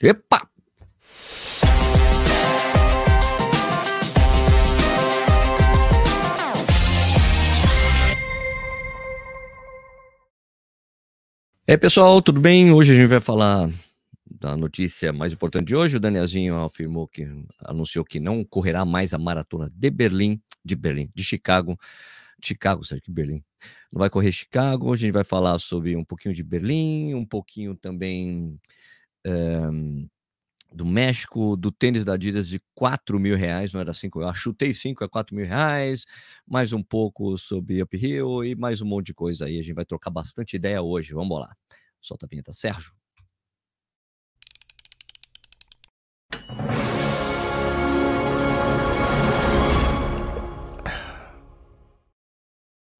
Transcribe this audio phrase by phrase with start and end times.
[0.00, 0.48] Epa!
[11.68, 12.70] Aí, pessoal, tudo bem?
[12.70, 13.68] Hoje a gente vai falar
[14.24, 15.96] da notícia mais importante de hoje.
[15.96, 17.26] O Danielzinho afirmou que
[17.64, 21.76] anunciou que não correrá mais a maratona de Berlim, de Berlim, de Chicago,
[22.40, 23.42] Chicago, sabe que Berlim.
[23.92, 24.88] Não vai correr Chicago.
[24.88, 28.60] Hoje a gente vai falar sobre um pouquinho de Berlim, um pouquinho também
[29.28, 30.08] um,
[30.72, 34.72] do México, do tênis da Adidas de 4 mil reais, não era 5, eu chutei
[34.74, 36.04] 5 a 4 mil reais,
[36.46, 39.58] mais um pouco sobre Uphill e mais um monte de coisa aí.
[39.58, 41.14] A gente vai trocar bastante ideia hoje.
[41.14, 41.54] Vamos lá.
[42.00, 42.92] Solta a vinheta, Sérgio.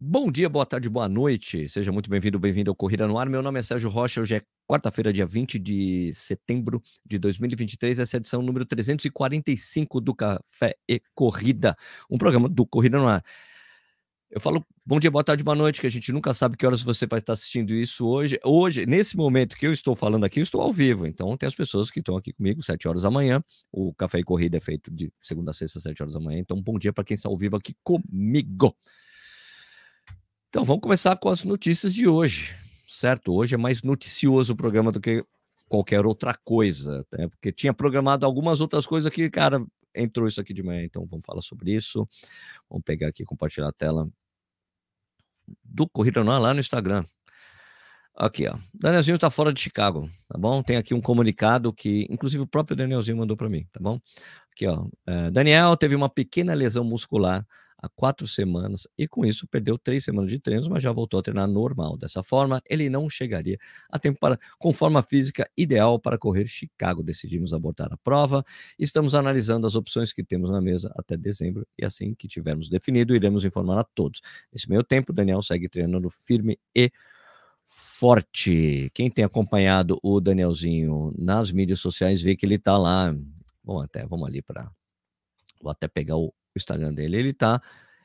[0.01, 1.69] Bom dia, boa tarde, boa noite.
[1.69, 3.29] Seja muito bem-vindo, bem-vindo ao Corrida no Ar.
[3.29, 4.21] Meu nome é Sérgio Rocha.
[4.21, 7.99] Hoje é quarta-feira, dia 20 de setembro de 2023.
[7.99, 11.75] Essa é a edição número 345 do Café e Corrida,
[12.09, 13.25] um programa do Corrida no Ar.
[14.31, 16.81] Eu falo bom dia, boa tarde, boa noite, que a gente nunca sabe que horas
[16.81, 18.39] você vai estar assistindo isso hoje.
[18.45, 21.09] Hoje, nesse momento que eu estou falando aqui, eu estou ao vivo.
[21.09, 23.43] Então, tem as pessoas que estão aqui comigo, 7 horas da manhã.
[23.73, 26.39] O Café e Corrida é feito de segunda a sexta, 7 horas da manhã.
[26.39, 28.77] Então, bom dia para quem está ao vivo aqui comigo.
[30.49, 32.57] Então vamos começar com as notícias de hoje,
[32.89, 33.35] certo?
[33.35, 35.23] Hoje é mais noticioso o programa do que
[35.69, 37.29] qualquer outra coisa, né?
[37.29, 39.63] porque tinha programado algumas outras coisas que, cara,
[39.95, 42.09] entrou isso aqui de manhã, então vamos falar sobre isso.
[42.69, 44.09] Vamos pegar aqui, compartilhar a tela
[45.63, 47.05] do Corrida Não lá no Instagram.
[48.15, 48.59] Aqui, ó.
[48.73, 50.63] Danielzinho está fora de Chicago, tá bom?
[50.63, 54.01] Tem aqui um comunicado que, inclusive, o próprio Danielzinho mandou para mim, tá bom?
[54.51, 54.87] Aqui, ó.
[55.07, 57.47] É, Daniel teve uma pequena lesão muscular
[57.79, 61.23] há quatro semanas e com isso perdeu três semanas de treinos, mas já voltou a
[61.23, 61.97] treinar normal.
[61.97, 63.57] Dessa forma, ele não chegaria
[63.89, 67.03] a tempo para, com forma física ideal para correr Chicago.
[67.03, 68.45] Decidimos abortar a prova.
[68.79, 73.15] Estamos analisando as opções que temos na mesa até dezembro e assim que tivermos definido,
[73.15, 74.21] iremos informar a todos.
[74.53, 76.91] Nesse meio tempo, Daniel segue treinando firme e
[77.65, 78.91] forte.
[78.95, 83.15] Quem tem acompanhado o Danielzinho nas mídias sociais vê que ele está lá.
[83.63, 84.71] Bom, até vamos ali para
[85.61, 87.17] vou até pegar o, Instagram dele.
[87.17, 87.61] Ele tá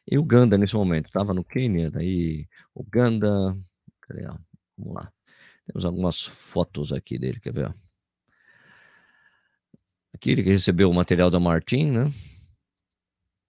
[0.09, 1.11] em Uganda nesse momento.
[1.11, 3.57] Tava no Quênia, daí Uganda.
[4.01, 4.25] Cadê?
[4.77, 5.11] Vamos lá.
[5.65, 7.75] Temos algumas fotos aqui dele, quer ver?
[10.13, 12.13] Aqui ele recebeu o material da Martin, né?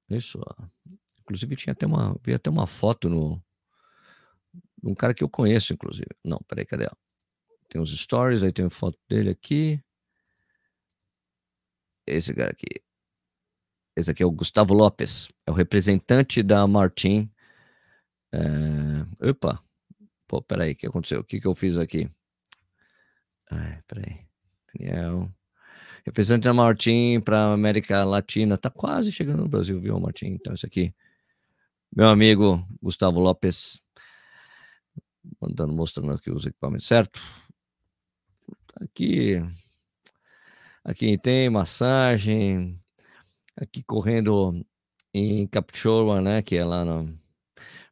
[0.08, 0.40] Isso.
[1.20, 3.42] Inclusive tinha até uma, vi até uma foto no
[4.82, 6.10] um cara que eu conheço, inclusive.
[6.22, 6.88] Não, peraí, cadê?
[7.68, 9.82] Tem os stories, aí tem foto dele aqui.
[12.06, 12.82] Esse cara aqui.
[13.96, 17.30] Esse aqui é o Gustavo Lopes, é o representante da Martin.
[18.32, 19.30] É...
[19.30, 19.62] Opa,
[20.26, 21.20] pô, peraí, o que aconteceu?
[21.20, 22.10] O que, que eu fiz aqui?
[23.50, 24.26] Ai, peraí.
[24.74, 25.30] Daniel.
[26.04, 30.26] Representante da Martin para América Latina, tá quase chegando no Brasil, viu, Martin?
[30.26, 30.94] Então, isso aqui.
[31.94, 33.80] Meu amigo Gustavo Lopes,
[35.40, 37.20] mandando, mostrando aqui os equipamentos, certo?
[38.80, 39.36] Aqui,
[40.84, 42.78] aqui tem massagem,
[43.56, 44.64] aqui correndo
[45.12, 47.16] em Capchoa, né, que é lá no...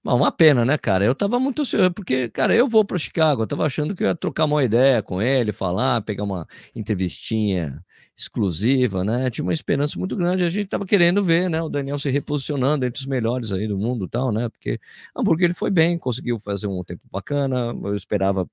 [0.05, 1.05] Bom, uma pena, né, cara?
[1.05, 4.09] Eu tava muito ansioso, porque, cara, eu vou para Chicago, eu tava achando que eu
[4.09, 7.81] ia trocar uma ideia com ele, falar, pegar uma entrevistinha
[8.17, 9.31] exclusiva, né?
[9.31, 12.85] Tinha uma esperança muito grande, a gente tava querendo ver, né, o Daniel se reposicionando
[12.85, 14.49] entre os melhores aí do mundo tal, né?
[14.49, 14.81] Porque
[15.17, 18.45] Hamburgo ele foi bem, conseguiu fazer um tempo bacana, eu esperava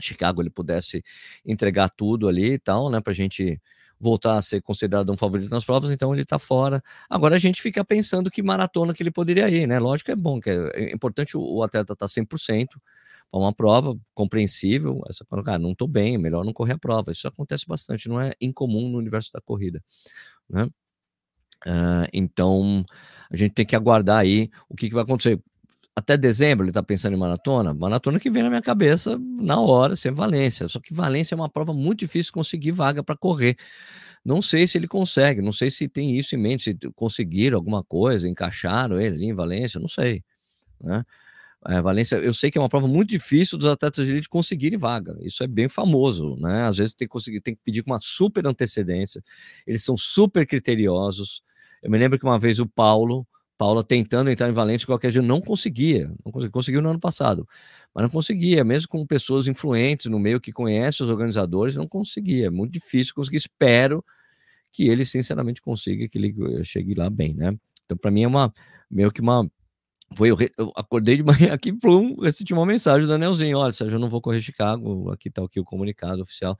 [0.00, 1.02] Chicago ele pudesse
[1.44, 3.60] entregar tudo ali e tal, né, pra gente
[4.00, 6.82] voltar a ser considerado um favorito nas provas, então ele está fora.
[7.08, 9.78] Agora a gente fica pensando que maratona que ele poderia ir, né?
[9.78, 12.68] Lógico que é bom, que é, é importante o, atleta estar tá 100%
[13.30, 15.02] para uma prova compreensível.
[15.08, 17.10] Essa, cara, não estou bem, é melhor não correr a prova.
[17.10, 19.82] Isso acontece bastante, não é incomum no universo da corrida,
[20.48, 20.68] né?
[21.66, 22.84] Uh, então
[23.28, 25.42] a gente tem que aguardar aí o que, que vai acontecer
[25.98, 29.96] até dezembro ele está pensando em maratona, maratona que vem na minha cabeça na hora,
[29.96, 30.68] sem Valência.
[30.68, 33.56] Só que Valência é uma prova muito difícil conseguir vaga para correr.
[34.24, 37.82] Não sei se ele consegue, não sei se tem isso em mente, se conseguiram alguma
[37.82, 40.22] coisa, encaixaram ele em Valência, não sei.
[40.80, 41.02] Né?
[41.66, 44.78] É, Valência, eu sei que é uma prova muito difícil dos atletas de elite conseguirem
[44.78, 45.16] vaga.
[45.20, 46.62] Isso é bem famoso, né?
[46.62, 49.22] Às vezes tem que conseguir, tem que pedir com uma super antecedência.
[49.66, 51.42] Eles são super criteriosos.
[51.82, 53.26] Eu me lembro que uma vez o Paulo,
[53.58, 57.00] Paula tentando entrar em Valência de qualquer jeito, não conseguia, não conseguia, conseguiu no ano
[57.00, 57.46] passado,
[57.92, 62.46] mas não conseguia, mesmo com pessoas influentes no meio que conhecem os organizadores, não conseguia,
[62.46, 64.02] é muito difícil conseguir, espero
[64.72, 67.52] que ele sinceramente consiga, que ele eh, chegue lá bem, né?
[67.84, 68.52] Então, para mim é uma,
[68.88, 69.50] meio que uma,
[70.14, 73.96] foi, eu, eu acordei de manhã aqui, plum, recebi uma mensagem do Danielzinho, olha, Sérgio,
[73.96, 76.56] eu não vou correr Chicago, aqui tá aqui o comunicado oficial,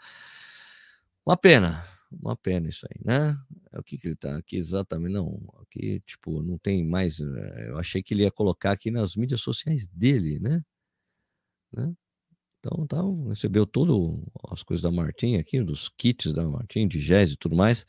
[1.25, 3.37] Uma pena, uma pena isso aí, né?
[3.73, 5.13] É o que, que ele tá aqui exatamente?
[5.13, 7.21] Não, aqui, tipo, não tem mais.
[7.21, 10.63] Eh, eu achei que ele ia colocar aqui nas mídias sociais dele, né?
[11.73, 11.93] né?
[12.61, 17.33] Então, tá, recebeu todo as coisas da Martin aqui, dos kits da Martin, de jazz
[17.33, 17.87] e tudo mais.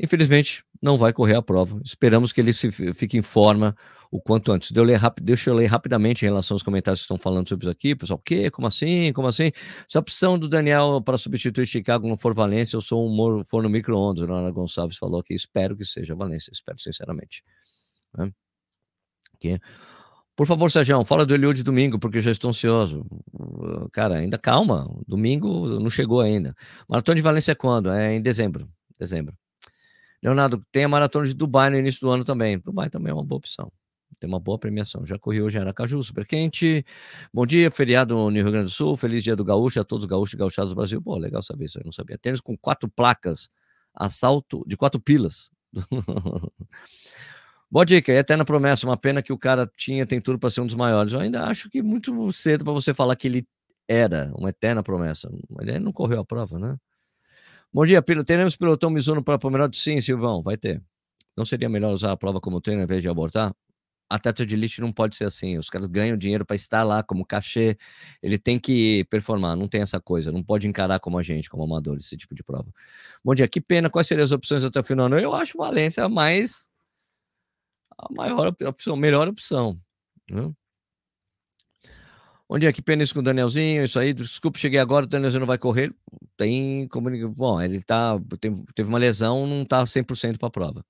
[0.00, 1.80] Infelizmente, não vai correr a prova.
[1.84, 3.76] Esperamos que ele se fique em forma
[4.14, 4.70] o quanto antes.
[4.72, 7.64] Eu ler, rápido, deixa eu ler rapidamente em relação aos comentários que estão falando sobre
[7.64, 7.96] isso aqui.
[7.96, 8.48] Pessoal, o quê?
[8.48, 9.12] Como assim?
[9.12, 9.50] Como assim?
[9.88, 13.68] Se a opção do Daniel para substituir Chicago não for Valência, eu sou um forno
[13.68, 14.22] micro-ondas.
[14.22, 16.52] Ana Gonçalves falou que espero que seja Valência.
[16.52, 17.42] Espero sinceramente.
[18.16, 18.30] Né?
[19.34, 19.58] Okay.
[20.36, 23.04] Por favor, Sérgio, fala do Eliud domingo, porque já estou ansioso.
[23.92, 24.88] Cara, ainda calma.
[25.08, 26.54] Domingo não chegou ainda.
[26.88, 27.90] Maratona de Valência é quando?
[27.90, 28.68] É em dezembro.
[28.96, 29.34] Dezembro.
[30.22, 32.60] Leonardo, tem a maratona de Dubai no início do ano também.
[32.60, 33.68] Dubai também é uma boa opção.
[34.18, 35.04] Tem uma boa premiação.
[35.04, 36.84] Já corri hoje em Aracaju, super quente.
[37.32, 38.96] Bom dia, feriado no Rio Grande do Sul.
[38.96, 41.00] Feliz dia do gaúcho a todos os gaúchos e gauchados do Brasil.
[41.02, 42.18] Pô, legal saber isso, eu não sabia.
[42.18, 43.48] Tênis com quatro placas,
[43.94, 45.50] assalto de quatro pilas.
[47.70, 48.86] Boa dica, é eterna promessa.
[48.86, 51.12] Uma pena que o cara tinha, tem tudo para ser um dos maiores.
[51.12, 53.46] Eu ainda acho que muito cedo para você falar que ele
[53.88, 55.28] era uma eterna promessa.
[55.60, 56.76] Ele não correu a prova, né?
[57.72, 58.26] Bom dia, piloto.
[58.26, 59.76] Teremos pilotão Mizuno para Pomerode?
[59.76, 60.80] Sim, Silvão, vai ter.
[61.36, 63.52] Não seria melhor usar a prova como treino ao invés de abortar?
[64.08, 65.58] Atleta de elite não pode ser assim.
[65.58, 67.76] Os caras ganham dinheiro para estar lá como cachê.
[68.22, 70.30] Ele tem que performar, não tem essa coisa.
[70.30, 72.66] Não pode encarar como a gente, como amador, esse tipo de prova.
[73.24, 73.90] Bom dia, que pena.
[73.90, 75.08] Quais seriam as opções até o final?
[75.18, 76.68] Eu acho Valência mais
[77.98, 79.80] a maior opção, melhor opção.
[80.30, 80.52] Né?
[82.48, 83.84] Onde é que pena isso com o Danielzinho?
[83.84, 85.94] Isso aí, desculpa, cheguei agora, o Danielzinho não vai correr.
[86.36, 87.10] Tem como.
[87.30, 88.20] Bom, ele tá,
[88.74, 90.84] teve uma lesão, não tá 100% para a prova.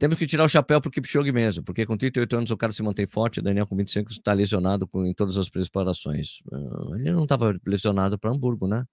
[0.00, 2.72] Temos que tirar o chapéu para o Kipchoge mesmo, porque com 38 anos o cara
[2.72, 6.42] se mantém forte, o Daniel com 25 está lesionado com, em todas as preparações.
[6.50, 8.86] Ah, ele não estava lesionado para Hamburgo, né?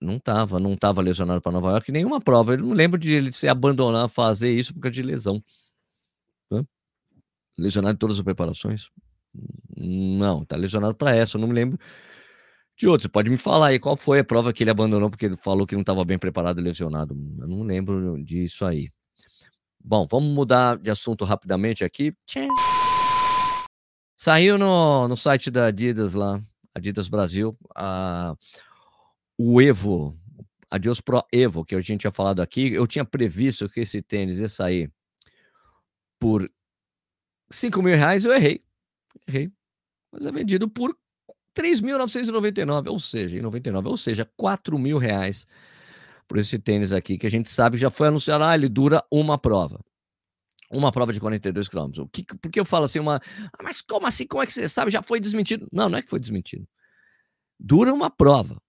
[0.00, 2.52] Não estava, não estava lesionado para Nova York, nenhuma prova.
[2.52, 5.42] Eu não lembro de ele se abandonar, fazer isso por causa de lesão.
[6.52, 6.64] Né?
[7.58, 8.90] Lesionado em todas as preparações.
[9.76, 11.76] Não, tá lesionado para essa, eu não me lembro
[12.76, 13.02] de outro.
[13.02, 15.66] Você pode me falar aí qual foi a prova que ele abandonou porque ele falou
[15.66, 17.12] que não estava bem preparado e lesionado.
[17.40, 18.88] Eu não lembro disso aí.
[19.80, 22.14] Bom, vamos mudar de assunto rapidamente aqui.
[24.16, 26.42] Saiu no, no site da Adidas lá,
[26.74, 28.34] Adidas Brasil, a,
[29.38, 30.18] o Evo,
[30.70, 32.72] Adios Pro Evo, que a gente tinha falado aqui.
[32.72, 34.92] Eu tinha previsto que esse tênis ia sair
[36.18, 36.50] por
[37.50, 38.62] 5 mil reais, eu errei.
[39.26, 39.50] Errei.
[40.12, 40.96] Mas é vendido por
[41.56, 45.46] 3.999, ou seja, em 99, ou seja, 4 mil reais
[46.28, 49.38] por esse tênis aqui, que a gente sabe já foi anunciado, ah, ele dura uma
[49.38, 49.82] prova.
[50.70, 52.04] Uma prova de 42 quilômetros.
[52.04, 53.16] O que, porque eu falo assim, uma.
[53.54, 54.26] Ah, mas como assim?
[54.26, 54.90] Como é que você sabe?
[54.90, 55.66] Já foi desmentido?
[55.72, 56.68] Não, não é que foi desmentido.
[57.58, 58.60] Dura uma prova.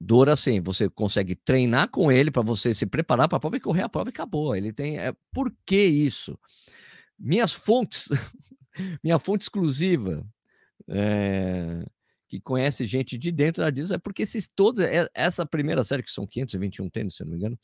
[0.00, 3.60] Dura assim, você consegue treinar com ele para você se preparar para a prova e
[3.60, 4.56] correr a prova e acabou.
[4.56, 4.98] Ele tem.
[4.98, 6.38] É, por que isso?
[7.18, 8.08] Minhas fontes
[9.02, 10.26] minha fonte exclusiva,
[10.88, 11.84] é,
[12.28, 16.02] que conhece gente de dentro da Disney, é porque esses todos, é, essa primeira série,
[16.02, 17.58] que são 521 tênis, se eu não me engano,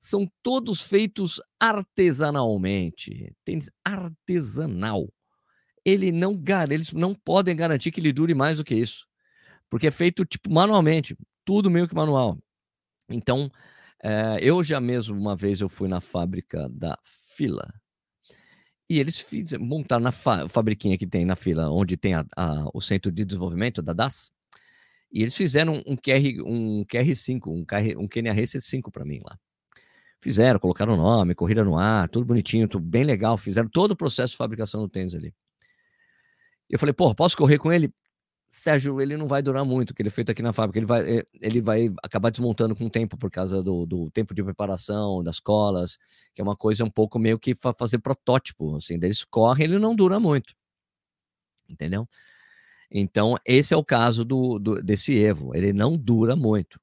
[0.00, 3.34] são todos feitos artesanalmente.
[3.44, 5.08] Tênis artesanal.
[5.84, 6.40] Ele não,
[6.70, 9.06] eles não podem garantir que ele dure mais do que isso.
[9.68, 12.38] Porque é feito tipo manualmente, tudo meio que manual.
[13.08, 13.50] Então,
[14.02, 17.72] é, eu já mesmo uma vez eu fui na fábrica da Fila,
[18.88, 22.68] e eles fizeram, montaram na fa fabriquinha que tem na fila, onde tem a, a,
[22.72, 24.30] o centro de desenvolvimento da DAS,
[25.12, 29.20] e eles fizeram um, QR, um QR5, um, QR, um Kenya Racer 5 para mim
[29.24, 29.38] lá.
[30.20, 33.96] Fizeram, colocaram o nome, corrida no ar, tudo bonitinho, tudo bem legal, fizeram todo o
[33.96, 35.32] processo de fabricação do tênis ali.
[36.68, 37.92] Eu falei, pô, posso correr com ele?
[38.48, 40.78] Sérgio, ele não vai durar muito, que ele é feito aqui na fábrica.
[40.78, 44.34] Ele vai, eh, ele vai acabar desmontando com o tempo por causa do, do tempo
[44.34, 45.98] de preparação, das colas,
[46.34, 48.76] que é uma coisa um pouco meio que fazer protótipo.
[48.76, 50.54] Assim, eles correm, ele não dura muito.
[51.68, 52.08] Entendeu?
[52.90, 55.54] Então, esse é o caso do, do, desse Evo.
[55.54, 56.80] Ele não dura muito.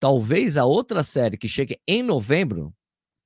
[0.00, 2.74] Talvez a outra série que chegue em novembro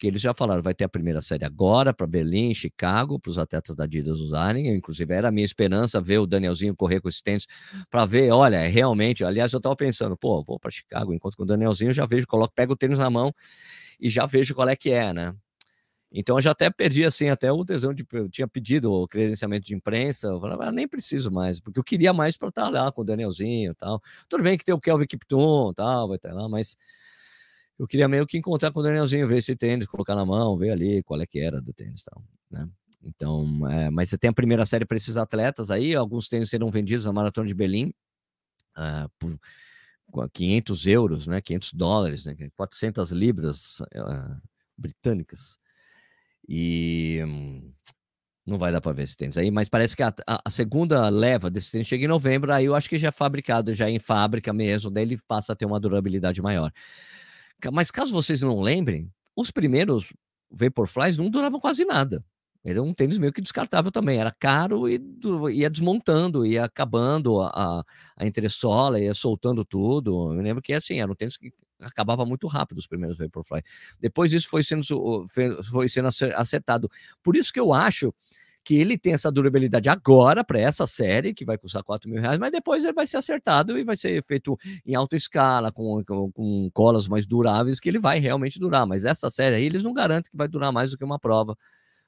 [0.01, 3.37] que eles já falaram, vai ter a primeira série agora para Berlim, Chicago, para os
[3.37, 4.69] atletas da Adidas usarem.
[4.69, 7.47] Eu, inclusive, era a minha esperança ver o Danielzinho correr com esse tênis
[7.91, 9.23] para ver, olha, é realmente.
[9.23, 12.55] Aliás, eu estava pensando, pô, vou para Chicago, enquanto com o Danielzinho, já vejo, coloco,
[12.55, 13.31] pego o tênis na mão
[14.01, 15.35] e já vejo qual é que é, né?
[16.11, 19.67] Então eu já até perdi assim até o tesão de eu tinha pedido o credenciamento
[19.67, 22.91] de imprensa, eu falava, ah, nem preciso mais, porque eu queria mais para estar lá
[22.91, 24.01] com o Danielzinho, tal.
[24.29, 26.77] Tudo bem que tem o Kelvin Kipton, tal, vai estar lá, mas
[27.81, 30.71] eu queria meio que encontrar com o Danielzinho, ver esse tênis, colocar na mão, ver
[30.71, 32.69] ali qual é que era do tênis tal, né?
[33.03, 36.71] Então, é, mas você tem a primeira série para esses atletas aí, alguns tênis serão
[36.71, 37.95] vendidos na Maratona de Berlim
[38.77, 41.41] uh, por, 500 euros, né?
[41.41, 42.37] 500 dólares, né?
[42.55, 44.43] 400 libras uh,
[44.77, 45.59] britânicas.
[46.47, 47.21] E
[48.45, 51.49] não vai dar para ver esse tênis aí, mas parece que a, a, segunda leva
[51.49, 53.99] desse tênis chega em novembro, aí eu acho que já é fabricado, já é em
[53.99, 56.71] fábrica mesmo, daí ele passa a ter uma durabilidade maior.
[57.73, 60.13] Mas caso vocês não lembrem, os primeiros
[60.51, 62.25] Vaporflies não duravam quase nada.
[62.63, 64.19] É um tênis meio que descartável também.
[64.19, 65.01] Era caro e
[65.53, 67.83] ia desmontando, ia acabando a,
[68.17, 70.35] a entressola, ia soltando tudo.
[70.35, 71.51] Eu lembro que assim, era um tênis que
[71.81, 73.63] acabava muito rápido os primeiros Vaporfly.
[73.99, 74.85] Depois isso foi sendo,
[75.71, 76.89] foi sendo acertado.
[77.23, 78.13] Por isso que eu acho
[78.65, 82.39] que ele tem essa durabilidade agora para essa série, que vai custar 4 mil reais,
[82.39, 86.31] mas depois ele vai ser acertado e vai ser feito em alta escala, com, com,
[86.33, 88.87] com colas mais duráveis, que ele vai realmente durar.
[88.87, 91.57] Mas essa série aí, eles não garantem que vai durar mais do que uma prova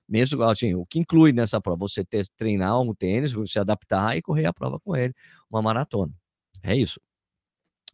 [0.08, 4.20] mesmo assim, o que inclui nessa prova, você ter, treinar um tênis, você adaptar e
[4.20, 5.14] correr a prova com ele,
[5.50, 6.12] uma maratona.
[6.62, 7.00] É isso.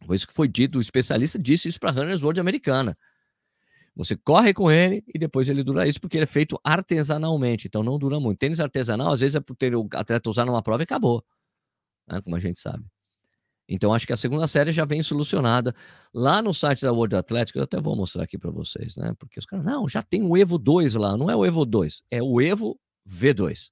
[0.05, 2.97] Foi isso que foi dito, o especialista disse isso para Runners World Americana.
[3.95, 7.83] Você corre com ele e depois ele dura isso, porque ele é feito artesanalmente, então
[7.83, 8.39] não dura muito.
[8.39, 11.23] Tênis artesanal, às vezes é por ter o atleta usar numa prova e acabou,
[12.07, 12.85] né, como a gente sabe.
[13.71, 15.75] Então, acho que a segunda série já vem solucionada.
[16.11, 19.13] Lá no site da World Athletic, eu até vou mostrar aqui para vocês, né?
[19.19, 21.15] Porque os caras, não, já tem o Evo 2 lá.
[21.15, 23.69] Não é o Evo 2, é o Evo V2.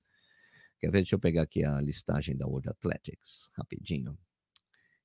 [0.79, 0.99] Quer ver?
[0.99, 4.15] Deixa eu pegar aqui a listagem da World Athletics, rapidinho.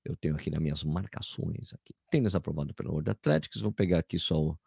[0.05, 1.95] Eu tenho aqui nas minhas marcações aqui.
[2.11, 3.63] Tênis aprovado pela World Athletics.
[3.63, 4.59] Vou pegar aqui só o.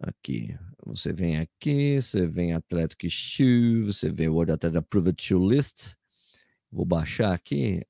[0.00, 0.58] Aqui.
[0.84, 5.96] Você vem aqui, você vem Athletic Shoe, você vê World Athletic Approved Shoe List.
[6.70, 7.86] Vou baixar aqui.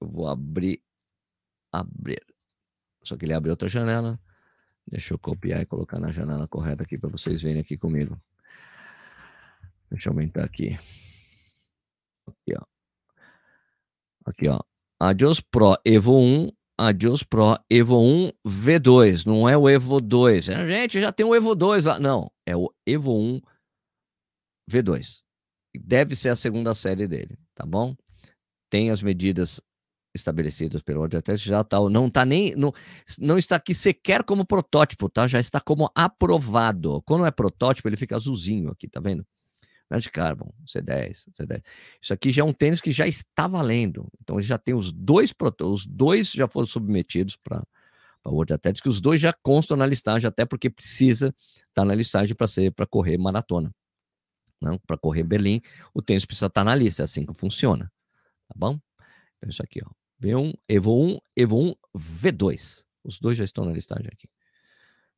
[0.00, 0.82] Vou abrir,
[1.70, 2.24] abrir.
[3.02, 4.20] Só que ele abre outra janela.
[4.86, 8.20] Deixa eu copiar e colocar na janela correta aqui para vocês verem aqui comigo.
[9.90, 10.78] Deixa eu aumentar aqui.
[12.26, 12.64] Aqui, ó.
[14.24, 14.60] Aqui, ó.
[14.98, 19.26] Adios Pro Evo 1, Adios Pro Evo 1 V2.
[19.26, 20.48] Não é o Evo 2.
[20.48, 22.00] É, gente, já tem o Evo 2 lá.
[22.00, 23.40] Não, é o Evo 1
[24.70, 25.22] V2.
[25.76, 27.94] Deve ser a segunda série dele, tá bom?
[28.70, 29.60] Tem as medidas
[30.14, 32.72] estabelecidos pelo Test já tá, não está nem não,
[33.18, 35.26] não está aqui sequer como protótipo, tá?
[35.26, 37.02] Já está como aprovado.
[37.02, 39.26] Quando é protótipo, ele fica azulzinho aqui, tá vendo?
[39.92, 41.62] Red Carbon, C10, C10.
[42.00, 44.08] Isso aqui já é um tênis que já está valendo.
[44.20, 47.62] Então ele já tem os dois os dois já foram submetidos para
[48.24, 51.84] a World Athletics, que os dois já constam na listagem, até porque precisa estar tá
[51.84, 53.74] na listagem para ser para correr maratona.
[54.60, 55.60] Não, para correr Berlim,
[55.92, 57.92] o tênis precisa estar tá na lista, é assim que funciona.
[58.48, 58.78] Tá bom?
[59.38, 59.90] Então, isso aqui, ó.
[60.22, 62.86] V1, Evo 1, Evo 1 V2.
[63.02, 64.28] Os dois já estão na listagem aqui.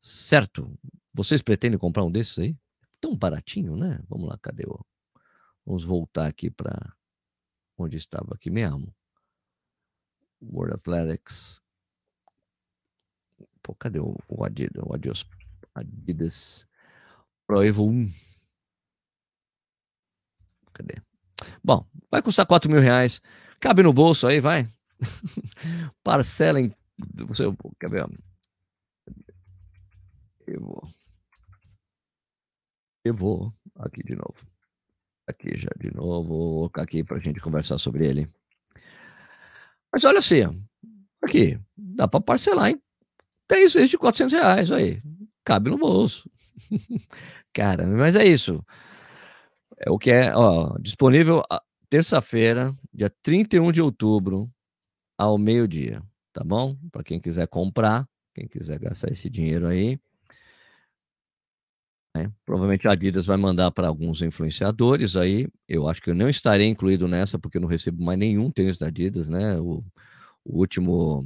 [0.00, 0.78] Certo?
[1.12, 2.56] Vocês pretendem comprar um desses aí?
[3.16, 4.00] Baratinho, né?
[4.08, 4.78] Vamos lá, cadê o.
[5.64, 6.94] Vamos voltar aqui para
[7.78, 8.94] onde estava aqui mesmo.
[10.42, 11.62] World Athletics.
[13.62, 14.82] Pô, cadê o, o Adidas?
[14.84, 15.26] O Adidas,
[15.74, 16.66] Adidas
[17.46, 18.12] Pro Evo 1.
[20.72, 20.94] Cadê?
[21.62, 23.22] Bom, vai custar 4 mil reais.
[23.60, 24.68] Cabe no bolso aí, vai.
[26.02, 26.74] Parcela em.
[27.80, 28.06] Quer ver?
[30.46, 31.03] Eu vou.
[33.04, 34.34] Eu vou aqui de novo.
[35.28, 36.28] Aqui já de novo.
[36.28, 38.28] Vou aqui para a gente conversar sobre ele.
[39.92, 40.42] Mas olha assim,
[41.22, 42.82] aqui, dá para parcelar em
[43.48, 45.02] 10 vezes de 400 reais, aí.
[45.44, 46.28] Cabe no bolso.
[47.52, 48.64] Cara, mas é isso.
[49.78, 51.42] É o que é, ó, disponível
[51.90, 54.50] terça-feira, dia 31 de outubro,
[55.16, 56.76] ao meio-dia, tá bom?
[56.90, 59.98] Para quem quiser comprar, quem quiser gastar esse dinheiro aí.
[62.14, 62.30] Né?
[62.44, 65.48] Provavelmente a Adidas vai mandar para alguns influenciadores aí.
[65.68, 68.78] Eu acho que eu não estarei incluído nessa, porque eu não recebo mais nenhum tênis
[68.78, 69.58] da Adidas, né?
[69.58, 69.84] O,
[70.44, 71.24] o último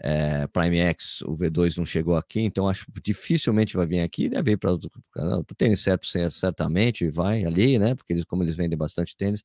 [0.00, 4.28] é, Prime X, o V2 não chegou aqui, então acho que dificilmente vai vir aqui.
[4.28, 7.94] Deve ir para o tênis certo, certamente vai ali, né?
[7.94, 9.42] Porque eles, como eles vendem bastante tênis,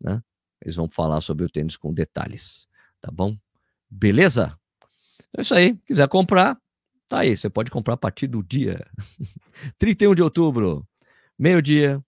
[0.00, 0.20] né?
[0.60, 2.66] Eles vão falar sobre o tênis com detalhes,
[3.00, 3.36] tá bom?
[3.88, 4.58] Beleza?
[5.28, 5.76] Então é isso aí.
[5.86, 6.58] Quiser comprar,
[7.10, 7.36] tá aí.
[7.36, 8.86] Você pode comprar a partir do dia
[9.78, 10.86] 31 de outubro,
[11.38, 12.02] meio-dia.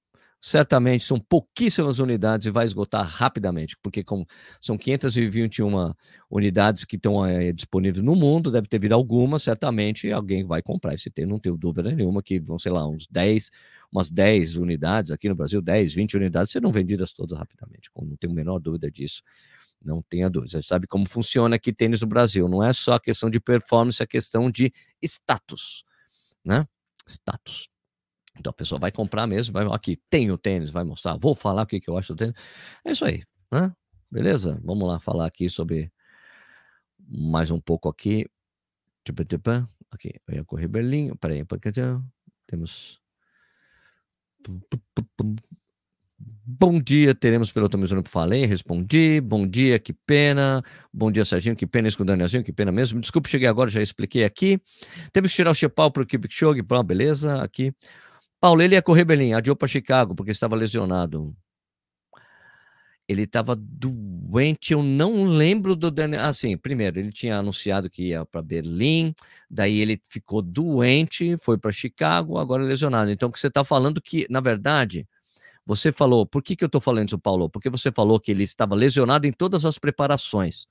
[0.45, 4.27] Certamente são pouquíssimas unidades e vai esgotar rapidamente, porque como
[4.61, 5.93] são 521
[6.29, 10.95] unidades que estão é, disponíveis no mundo, deve ter vindo algumas, certamente alguém vai comprar
[10.95, 13.51] esse tênis, não tenho dúvida nenhuma que vão, sei lá, uns 10
[13.93, 18.33] umas 10 unidades aqui no Brasil, 10, 20 unidades, serão vendidas todas rapidamente, não tenho
[18.33, 19.23] a menor dúvida disso.
[19.85, 20.51] Não tenha dúvida.
[20.53, 22.49] Você sabe como funciona aqui tênis no Brasil.
[22.49, 24.73] Não é só a questão de performance, é questão de
[25.03, 25.85] status,
[26.45, 26.67] né?
[27.07, 27.69] Status.
[28.39, 31.63] Então a pessoa vai comprar mesmo, vai aqui, tem o tênis, vai mostrar, vou falar
[31.63, 32.35] o que, que eu acho do tênis.
[32.85, 33.23] É isso aí,
[33.53, 33.75] né?
[34.11, 34.61] Beleza?
[34.65, 35.93] Vamos lá falar aqui sobre
[37.09, 38.27] Mais um pouco aqui.
[39.91, 41.15] Aqui, eu ia correr Berlim.
[41.17, 41.45] Peraí,
[42.47, 43.01] temos.
[46.63, 49.21] Bom dia, teremos pelotomismo falei, respondi.
[49.21, 50.63] Bom dia, que pena.
[50.95, 53.01] Bom dia, Serginho, que pena isso com o Danielzinho, que pena mesmo.
[53.01, 54.61] Desculpe, cheguei agora, já expliquei aqui.
[55.13, 57.75] Temos que tirar o Chepal para o Kipchoge, beleza, aqui.
[58.41, 61.35] Paulo, ele ia correr Berlim, adiou para Chicago, porque estava lesionado.
[63.09, 66.23] Ele estava doente, eu não lembro do Daniel.
[66.23, 69.13] Assim, primeiro, ele tinha anunciado que ia para Berlim,
[69.51, 73.11] daí ele ficou doente, foi para Chicago, agora lesionado.
[73.11, 75.09] Então, o que você está falando que, na verdade,
[75.65, 77.49] você falou, por que, que eu estou falando isso, Paulo?
[77.49, 80.67] Porque você falou que ele estava lesionado em todas as preparações.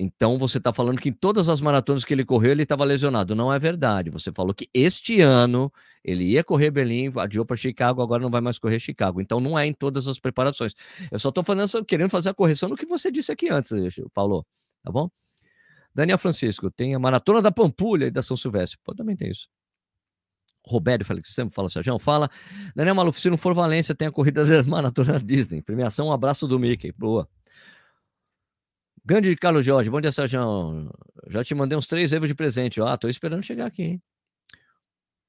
[0.00, 3.34] Então você está falando que em todas as maratonas que ele correu ele estava lesionado.
[3.34, 4.10] Não é verdade.
[4.10, 5.72] Você falou que este ano
[6.04, 9.20] ele ia correr Berlim, adiou para Chicago, agora não vai mais correr Chicago.
[9.20, 10.72] Então não é em todas as preparações.
[11.10, 11.44] Eu só estou
[11.84, 13.72] querendo fazer a correção no que você disse aqui antes,
[14.14, 14.46] Paulo.
[14.84, 15.10] Tá bom?
[15.92, 18.78] Daniel Francisco, tem a Maratona da Pampulha e da São Silvestre.
[18.84, 19.48] Pô, também tem isso.
[20.68, 22.28] Roberto Felix sempre fala, Sérgio, fala.
[22.76, 25.62] Daniel Maluf, se não for Valência, tem a corrida da Maratona Disney.
[25.62, 26.92] Premiação, um abraço do Mickey.
[26.92, 27.28] Boa.
[29.04, 30.38] Grande Carlos Jorge, bom dia, Sérgio.
[31.28, 32.80] Já te mandei uns três euros de presente.
[32.80, 34.02] Ah, tô esperando chegar aqui, hein?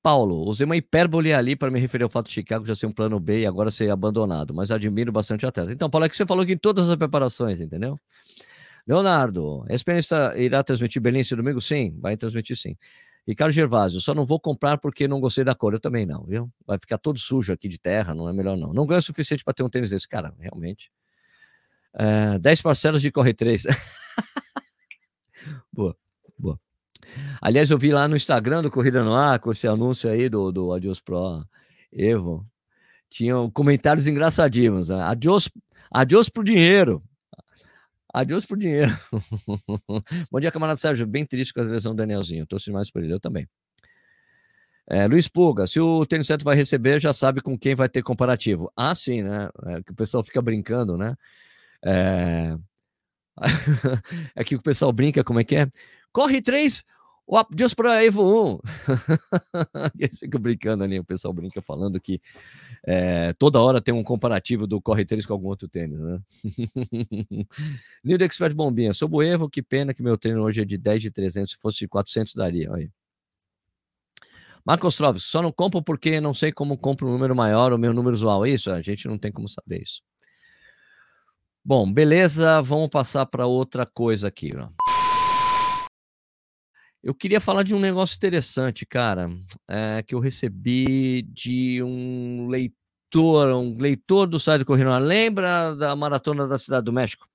[0.01, 2.91] Paulo, usei uma hipérbole ali para me referir ao fato de Chicago já ser um
[2.91, 5.72] plano B e agora ser abandonado, mas admiro bastante a atleta.
[5.74, 7.98] Então, Paulo, é que você falou que em todas as preparações, entendeu?
[8.88, 11.62] Leonardo, a experiência irá transmitir Berlim esse domingo?
[11.62, 12.75] Sim, vai transmitir sim.
[13.30, 15.72] Ricardo Gervásio, só não vou comprar porque não gostei da cor.
[15.72, 16.52] Eu também não, viu?
[16.66, 18.74] Vai ficar todo sujo aqui de terra, não é melhor não.
[18.74, 20.08] Não ganho o suficiente para ter um tênis desse.
[20.08, 20.92] Cara, realmente.
[21.94, 23.68] Uh, é, 10 parcelas de Corre 3.
[25.72, 25.96] boa,
[26.40, 26.60] boa.
[27.40, 30.52] Aliás, eu vi lá no Instagram do Corrida no Ar, com esse anúncio aí do,
[30.52, 31.46] do Adios Pro
[31.92, 32.44] Evo,
[33.12, 34.90] tinham comentários engraçadinhos.
[34.90, 35.04] Né?
[35.04, 35.52] Adios,
[35.92, 37.04] adios pro dinheiro.
[38.13, 38.92] Adios por dinheiro.
[40.32, 41.06] Bom dia, camarada Sérgio.
[41.06, 42.46] Bem triste com a lesão do Danielzinho.
[42.46, 43.48] Torço mais por ele, eu também.
[44.89, 48.02] É, Luiz Puga, se o tênis certo vai receber, já sabe com quem vai ter
[48.02, 48.72] comparativo.
[48.76, 49.50] Ah, sim, né?
[49.67, 51.15] É, que o pessoal fica brincando, né?
[51.86, 52.58] É...
[54.36, 55.67] é que o pessoal brinca, como é que é?
[56.12, 56.84] Corre três,
[57.32, 58.60] o Deus para Evo 1.
[60.00, 62.20] Eles ficam brincando ali, o pessoal brinca falando que
[62.84, 66.20] é, toda hora tem um comparativo do Corre 3 com algum outro tênis, né?
[68.04, 71.04] Nildo Expert Bombinha, sou o Evo, que pena que meu treino hoje é de 10
[71.04, 72.92] de 300, se fosse de 400 daria, olha.
[74.65, 77.94] Marcos Troves, só não compro porque não sei como compro um número maior ou meu
[77.94, 78.46] número usual.
[78.46, 80.02] Isso, a gente não tem como saber isso.
[81.63, 84.52] Bom, beleza, vamos passar para outra coisa aqui.
[84.58, 84.88] Ó.
[87.02, 89.30] Eu queria falar de um negócio interessante, cara,
[89.70, 94.98] é, que eu recebi de um leitor, um leitor do site do.
[95.00, 97.26] Lembra da maratona da Cidade do México?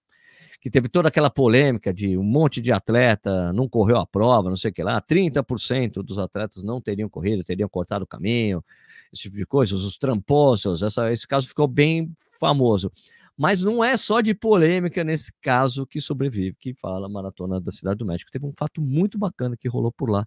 [0.61, 4.57] Que teve toda aquela polêmica de um monte de atleta não correu a prova, não
[4.57, 5.01] sei o que lá.
[5.01, 8.63] 30% dos atletas não teriam corrido, teriam cortado o caminho,
[9.13, 9.75] esse tipo de coisa.
[9.75, 12.93] Os tramposos, essa, esse caso ficou bem famoso.
[13.37, 17.99] Mas não é só de polêmica nesse caso que sobrevive, que fala Maratona da Cidade
[17.99, 18.31] do México.
[18.31, 20.27] Teve um fato muito bacana que rolou por lá.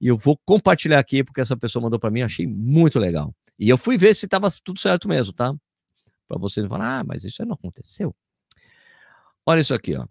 [0.00, 3.34] E eu vou compartilhar aqui, porque essa pessoa mandou para mim, achei muito legal.
[3.58, 5.54] E eu fui ver se estava tudo certo mesmo, tá?
[6.28, 8.14] Para você não falar, ah, mas isso não aconteceu.
[9.46, 10.06] Olha isso aqui, ó.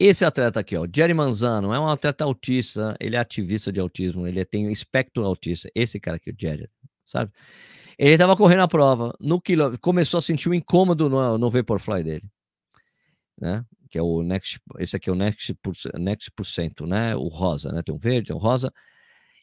[0.00, 4.28] Esse atleta aqui, ó, Jerry Manzano, é um atleta autista, ele é ativista de autismo,
[4.28, 5.68] ele tem espectro autista.
[5.74, 6.70] Esse cara aqui, o Jerry,
[7.04, 7.32] sabe?
[7.98, 12.04] Ele estava correndo a prova, no quilômetro, começou a sentir um incômodo no, no Vaporfly
[12.04, 12.30] dele,
[13.36, 13.64] né?
[13.90, 15.56] Que é o Next, esse aqui é o Next,
[15.94, 17.16] Next por cento, né?
[17.16, 17.82] O rosa, né?
[17.82, 18.72] Tem um verde, um rosa.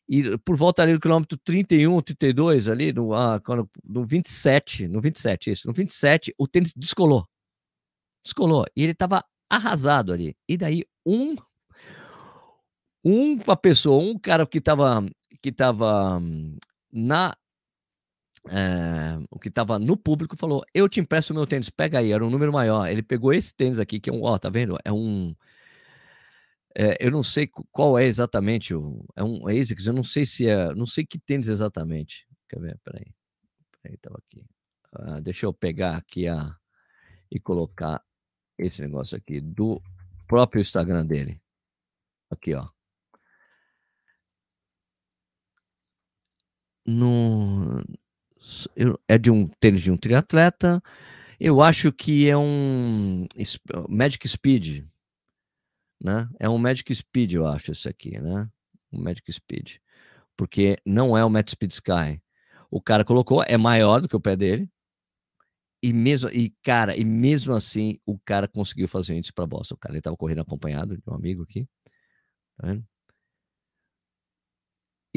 [0.08, 5.02] E por volta ali do quilômetro 31, 32, ali, no, ah, quando, no 27, no
[5.02, 7.28] 27, isso, no 27, o tênis descolou.
[8.24, 8.66] Descolou.
[8.76, 10.36] E ele estava arrasado ali.
[10.48, 11.36] E daí, um,
[13.04, 15.06] uma pessoa, um cara que estava
[15.42, 16.22] que tava
[16.92, 17.36] na
[18.50, 22.12] é, o que estava no público falou: Eu te empresto o meu tênis, pega aí,
[22.12, 22.88] era um número maior.
[22.88, 24.78] Ele pegou esse tênis aqui, que é um, ó, tá vendo?
[24.86, 25.36] É um.
[26.78, 29.06] É, eu não sei qual é exatamente o.
[29.16, 30.74] É um ASICS, eu não sei se é.
[30.76, 32.28] Não sei que tênis exatamente.
[32.50, 32.80] Quer ver?
[32.84, 33.06] Peraí.
[33.82, 34.46] Peraí, tava aqui.
[34.94, 36.56] Ah, deixa eu pegar aqui a.
[37.32, 38.02] E colocar
[38.58, 39.82] esse negócio aqui do
[40.28, 41.42] próprio Instagram dele.
[42.30, 42.68] Aqui, ó.
[46.88, 47.84] No,
[49.08, 50.82] é de um tênis de um triatleta.
[51.40, 53.26] Eu acho que é um
[53.90, 54.86] Magic Speed,
[56.02, 56.30] né?
[56.40, 58.50] É um Magic Speed, eu acho isso aqui, né?
[58.92, 59.78] Um Magic Speed,
[60.38, 62.22] porque não é o Magic Speed Sky.
[62.72, 64.70] O cara colocou é maior do que o pé dele
[65.86, 69.76] e mesmo, e cara, e mesmo assim, o cara conseguiu fazer isso para Boston.
[69.76, 71.68] O cara ele tava correndo acompanhado de um amigo aqui.
[72.58, 72.84] Tá vendo?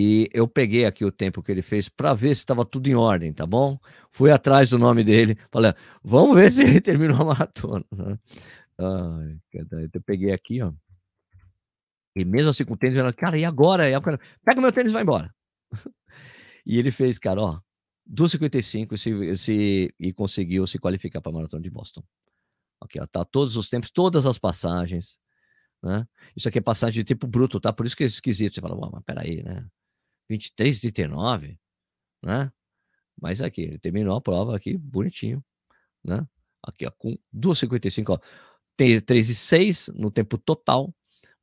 [0.01, 2.95] E eu peguei aqui o tempo que ele fez para ver se estava tudo em
[2.95, 3.77] ordem, tá bom?
[4.13, 7.85] Fui atrás do nome dele, falei, vamos ver se ele terminou a maratona.
[7.91, 8.17] Né?
[9.93, 10.73] Eu peguei aqui, ó.
[12.15, 13.91] E mesmo assim com o tênis, eu, cara, e agora?
[13.91, 14.21] E agora?
[14.45, 15.35] Pega meu tênis e vai embora.
[16.65, 17.61] e ele fez, cara, ó,
[18.09, 22.05] 2,55 se, se, e conseguiu se qualificar para a maratona de Boston.
[22.81, 25.19] Aqui, ó, tá todos os tempos, todas as passagens,
[25.83, 26.07] né?
[26.37, 27.73] Isso aqui é passagem de tempo bruto, tá?
[27.73, 28.55] Por isso que é esquisito.
[28.55, 29.67] Você fala, mas peraí, né?
[30.29, 31.59] 23, 39,
[32.23, 32.53] né?
[33.21, 35.45] Mas aqui, ele terminou a prova aqui, bonitinho,
[36.05, 36.27] né?
[36.63, 38.19] Aqui, ó, com 2,55, ó.
[38.77, 40.95] Tem 3,6 no tempo total,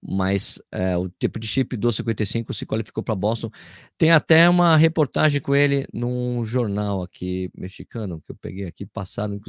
[0.02, 3.50] mas é, o tempo de chip 2,55 se qualificou para Boston.
[3.98, 9.40] Tem até uma reportagem com ele num jornal aqui mexicano, que eu peguei aqui, passaram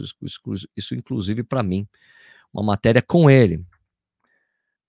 [0.76, 1.86] isso inclusive para mim.
[2.52, 3.58] Uma matéria com ele.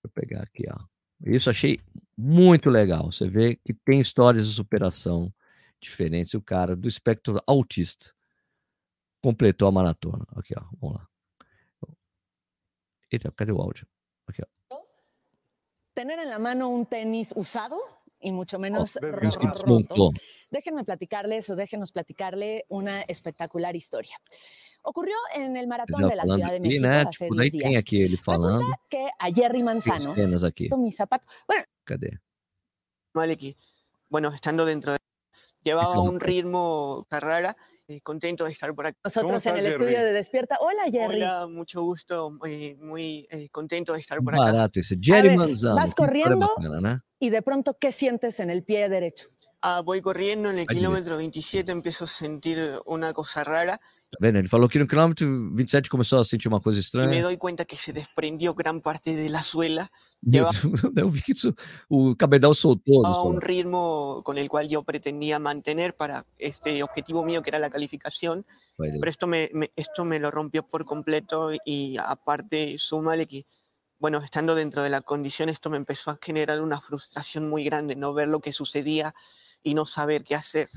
[0.02, 0.78] Vou pegar aqui, ó.
[1.26, 1.78] Isso achei
[2.18, 3.12] muito legal.
[3.12, 5.32] Você vê que tem histórias de superação
[5.80, 6.34] diferentes.
[6.34, 8.12] O cara do espectro autista
[9.22, 10.26] completou a maratona.
[10.34, 10.64] Aqui, ó.
[10.80, 11.08] Vamos lá.
[13.10, 13.86] Eita, cadê o áudio?
[14.26, 14.78] Aqui, ó.
[15.94, 17.76] Tener en la mano un tenis usado
[18.20, 20.10] y mucho menos oh, roto.
[20.50, 24.16] Déjenme platicarles o déjenos platicarle una espectacular historia.
[24.82, 27.00] Ocurrió en el maratón de la Ciudad de México né?
[27.00, 27.84] hace tipo, 10 días.
[27.84, 28.58] Tem falando.
[28.58, 30.14] Resulta que a Jerry Manzano.
[30.46, 30.64] Aqui.
[30.64, 31.26] Esto, mi zapato.
[31.46, 31.64] Bueno.
[31.84, 32.20] Cadê?
[33.14, 33.56] Maleki.
[34.08, 34.98] Bueno, estando dentro de...
[35.62, 37.56] Llevaba un ritmo carrera
[37.88, 38.98] eh, contento de estar por aquí.
[39.02, 39.72] Nosotros en el Jerry?
[39.72, 40.58] estudio de Despierta.
[40.60, 41.16] Hola, Jerry.
[41.16, 44.44] Hola, mucho gusto, muy, muy eh, contento de estar por acá.
[44.44, 44.98] Barato ese.
[45.00, 45.74] Jerry ver, Manzano.
[45.74, 46.54] Vas corriendo
[47.18, 49.30] y de pronto, ¿qué sientes en el pie derecho?
[49.62, 54.38] Ah, voy corriendo, en el kilómetro 27 empiezo a sentir una cosa rara Tá vendo?
[54.38, 57.12] Ele falou que no quilômetro 27 começou a sentir uma coisa estranha.
[57.12, 59.86] E me dou conta que se desprendió gran parte de la suela.
[60.96, 61.54] eu vi que isso,
[61.90, 63.04] o cabedal soltou.
[63.04, 67.58] A un ritmo con el cual yo pretendía mantener para este objetivo mío que era
[67.58, 68.46] la calificación.
[68.78, 73.44] Pero esto me, me, esto me lo rompió por completo y aparte súmale que,
[73.98, 77.96] bueno, estando dentro de la condición, esto me empezó a generar una frustración muy grande,
[77.96, 79.14] no ver lo que sucedía
[79.62, 80.68] y no saber qué hacer.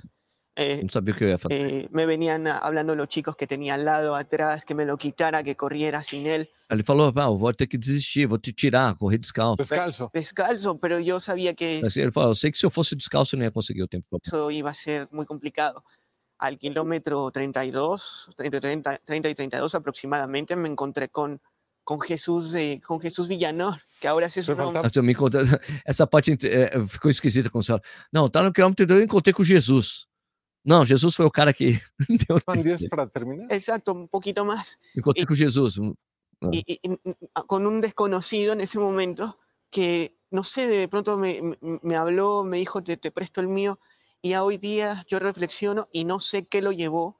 [0.62, 1.52] Eh, no sabía que iba a hacer.
[1.52, 5.44] Eh, me venían hablando los chicos que tenía al lado, atrás, que me lo quitara,
[5.44, 6.50] que corriera sin él.
[6.70, 9.58] Ele falou, ah, vou ter que desistir, vou te tirar, correr descalço.
[9.58, 10.10] Descalzo.
[10.14, 11.82] Descalzo, pero yo sabía que...
[11.84, 14.20] Ele falou, eu sei que se eu fosse descalço eu não ia conseguir o tempo.
[14.24, 15.84] Eso iba a ser muy complicado.
[16.40, 21.42] Al kilómetro 32, 30, 30, 30 y 32 aproximadamente, me encontré con
[21.84, 24.72] com Jesus, eh, com Jesus Villanor, que agora se tornou...
[25.04, 25.40] Me conta,
[25.86, 27.82] essa parte é, ficou esquisita com o senhor.
[28.14, 30.08] Não, tá no quilômetro 32 eu encontrei com Jesus.
[30.64, 31.82] Não, Jesus foi o cara que
[32.28, 32.40] deu.
[32.90, 33.52] para terminar?
[33.52, 34.80] Exacto, un poquito más.
[34.96, 35.82] Encontré con Jesús.
[36.52, 36.90] Y, y, y,
[37.48, 39.38] con un desconocido en ese momento
[39.70, 43.80] que, no sé, de pronto me, me habló, me dijo, te, te, presto el mío.
[44.22, 47.20] Y a hoy día yo reflexiono y no sé qué lo llevó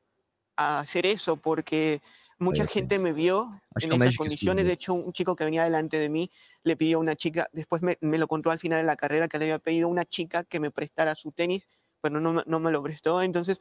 [0.56, 2.02] a hacer eso, porque
[2.38, 4.66] mucha gente me vio en esas condiciones.
[4.66, 6.30] De hecho, un chico que venía delante de mí
[6.64, 9.28] le pidió a una chica, después me, me lo contó al final de la carrera,
[9.28, 11.66] que le había pedido a una chica que me prestara su tenis
[12.02, 13.22] pero no, no me lo prestó.
[13.22, 13.60] Entonces,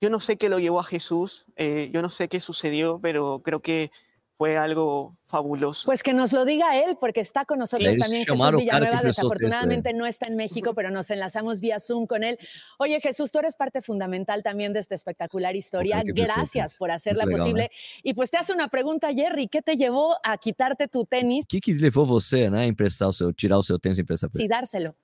[0.00, 3.42] yo no sé qué lo llevó a Jesús, eh, yo no sé qué sucedió, pero
[3.42, 3.90] creo que
[4.38, 5.86] fue algo fabuloso.
[5.86, 9.02] Pues que nos lo diga él, porque está con nosotros sí, también Jesús Villanueva.
[9.02, 12.38] Desafortunadamente no está en México, pero nos enlazamos vía Zoom con él.
[12.78, 16.04] Oye, Jesús, tú eres parte fundamental también de esta espectacular historia.
[16.04, 17.62] Gracias por hacerla posible.
[17.62, 17.70] Né?
[18.04, 21.44] Y pues te hace una pregunta, Jerry, ¿qué te llevó a quitarte tu tenis?
[21.48, 24.30] ¿Qué que levou você, né, a emprestar o seu, tirar o seu tênis e emprestar
[24.32, 24.94] Sí, dárselo.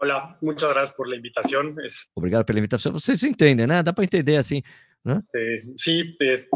[0.00, 1.76] Hola, muchas gracias por la invitación.
[1.84, 2.08] Es...
[2.14, 2.92] Obrigado pela invitação.
[2.92, 3.82] Vocês entendem, né?
[3.82, 4.62] Dá para entender assim,
[5.04, 5.18] né?
[5.34, 6.48] Eh, sí, es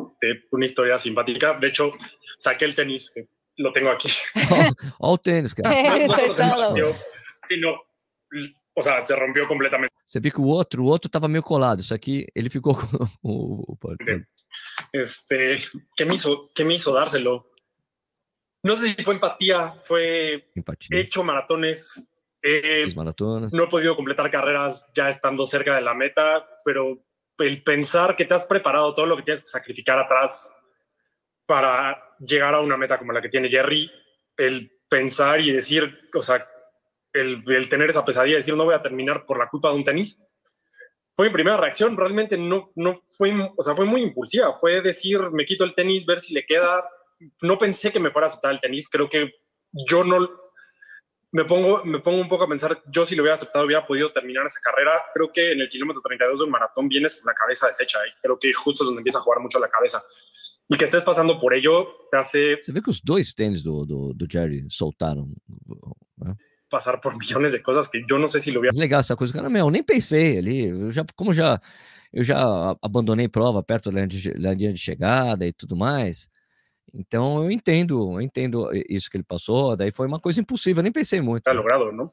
[0.52, 1.54] una historia simpática.
[1.54, 1.92] De hecho,
[2.38, 3.26] saqué el tenis, que
[3.58, 4.08] lo tengo aquí.
[5.00, 5.70] oh, o tenis, cara.
[7.48, 7.76] Sí, no,
[8.74, 9.92] o sea, se rompió completamente.
[10.06, 11.80] Você viu que o outro, o outro estava meio colado.
[11.80, 12.86] Isso aqui, ele ficou com
[13.22, 13.76] o...
[14.92, 15.56] Este,
[15.96, 17.50] ¿qué me hizo, qué me hizo dárselo?
[18.62, 21.00] No sé si fue empatía, fue empatía.
[21.00, 22.11] hecho maratones
[22.42, 23.52] eh, maratones.
[23.52, 26.98] No he podido completar carreras ya estando cerca de la meta, pero
[27.38, 30.54] el pensar que te has preparado todo lo que tienes que sacrificar atrás
[31.46, 33.90] para llegar a una meta como la que tiene Jerry,
[34.36, 36.46] el pensar y decir, o sea,
[37.12, 39.74] el, el tener esa pesadilla de decir no voy a terminar por la culpa de
[39.74, 40.18] un tenis,
[41.14, 41.96] fue mi primera reacción.
[41.96, 44.54] Realmente no, no fue, o sea, fue muy impulsiva.
[44.54, 46.84] Fue decir, me quito el tenis, ver si le queda.
[47.42, 48.88] No pensé que me fuera a aceptar el tenis.
[48.88, 49.30] Creo que
[49.72, 50.28] yo no,
[51.32, 54.12] me pongo, me pongo un poco a pensar, yo si lo hubiera aceptado hubiera podido
[54.12, 54.92] terminar esa carrera.
[55.14, 58.38] Creo que en el kilómetro 32 del maratón vienes con la cabeza deshecha y creo
[58.38, 60.00] que justo es donde empieza a jugar mucho la cabeza.
[60.68, 62.56] Y que estés pasando por ello te hace...
[62.62, 65.28] Você vê que os dois tênis do, do, do Jerry soltaram.
[66.18, 66.34] Né?
[66.70, 68.76] Passar por milhões de coisas que eu não sei se ele hubiera...
[68.76, 71.60] Legal essa coisa, cara, meu, nem pensei ali, eu já, como já,
[72.12, 72.38] eu já
[72.80, 76.30] abandonei prova perto da linha de, da linha de chegada e tudo mais,
[76.94, 80.92] então eu entendo, eu entendo isso que ele passou, daí foi uma coisa impossível, nem
[80.92, 81.42] pensei muito.
[81.42, 82.12] Está logrado, ¿no?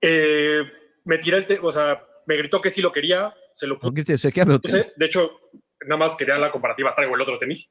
[0.00, 0.62] Eh,
[1.04, 3.92] me tiré el, o sea, me gritó que sí lo quería, se lo puse.
[3.92, 5.40] Grité, ¿se qué, De hecho,
[5.86, 7.70] nada más quería la comparativa, traigo el otro tenis.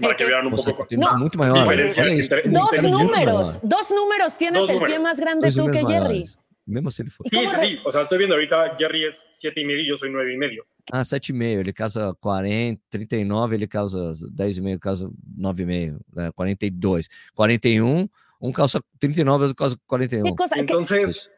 [0.00, 0.86] Para que vean un Você poco.
[0.90, 1.16] No.
[1.18, 1.58] Muito maior.
[1.60, 4.94] Diferencia entre, dos números, dos números tienes dos el números.
[4.94, 6.24] pie más grande dos tú que Jerry.
[6.66, 7.26] Mesmo se ele for.
[7.30, 7.78] Sí, sí, sí.
[7.84, 10.36] O sea, estoy viendo ahorita, Jerry es 7 y medio y yo soy 9 y
[10.36, 10.66] medio.
[10.90, 11.60] Ah, 7,5.
[11.60, 16.32] Ele casa 40, 39, ele causa 10,5, causa 9,5, né?
[16.32, 17.08] 42.
[17.34, 18.08] 41,
[18.40, 20.34] um calça 39, outro calça 41.
[20.34, 21.30] Cosa, Entonces,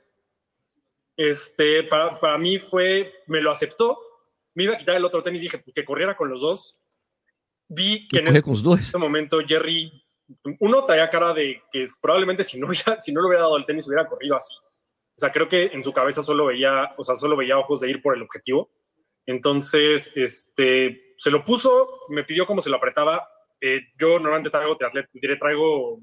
[1.16, 3.98] este, para, para mí fue, me lo aceptó.
[4.54, 6.78] Me iba a quitar el otro tenis, dije pues, que corriera con los dos.
[7.68, 8.80] Vi que en este, dos?
[8.80, 9.90] este momento Jerry,
[10.60, 13.66] uno traía cara de que probablemente si no, hubiera, si no le hubiera dado el
[13.66, 14.54] tenis hubiera corrido así.
[15.16, 17.90] O sea, creo que en su cabeza solo veía, o sea, solo veía ojos de
[17.90, 18.70] ir por el objetivo.
[19.26, 23.28] Entonces, este, se lo puso, me pidió cómo se lo apretaba.
[23.60, 24.76] Eh, yo normalmente traigo
[25.12, 26.02] diré, traigo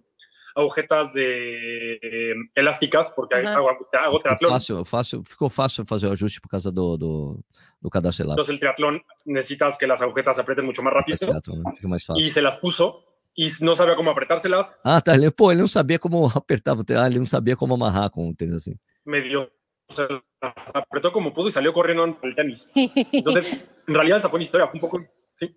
[0.56, 3.48] agujetas de eh, elásticas, porque uhum.
[3.48, 4.52] hago, hago triatlón.
[4.52, 7.44] Fácil, fácil, ficou fácil fazer o ajuste por causa do, do,
[7.80, 11.16] do cadastro Entonces, el triatlón necesitas que las agujetas se aprieten mucho más rápido.
[11.16, 12.26] Exato, fica mais fácil.
[12.26, 13.04] Y se las puso
[13.38, 14.74] e não sabia como apertárselas.
[14.84, 15.16] Ah, tá.
[15.16, 18.10] Ele, pô, ele não sabia como apertava o tênis, ah, ele não sabia como amarrar
[18.10, 18.76] com o tênis assim.
[19.06, 19.50] Medio
[19.92, 20.08] se
[20.42, 22.70] las apretó como pudo y salió corriendo en el tenis.
[22.76, 25.56] Entonces, en realidad esa fue mi historia, fue un poco, sí.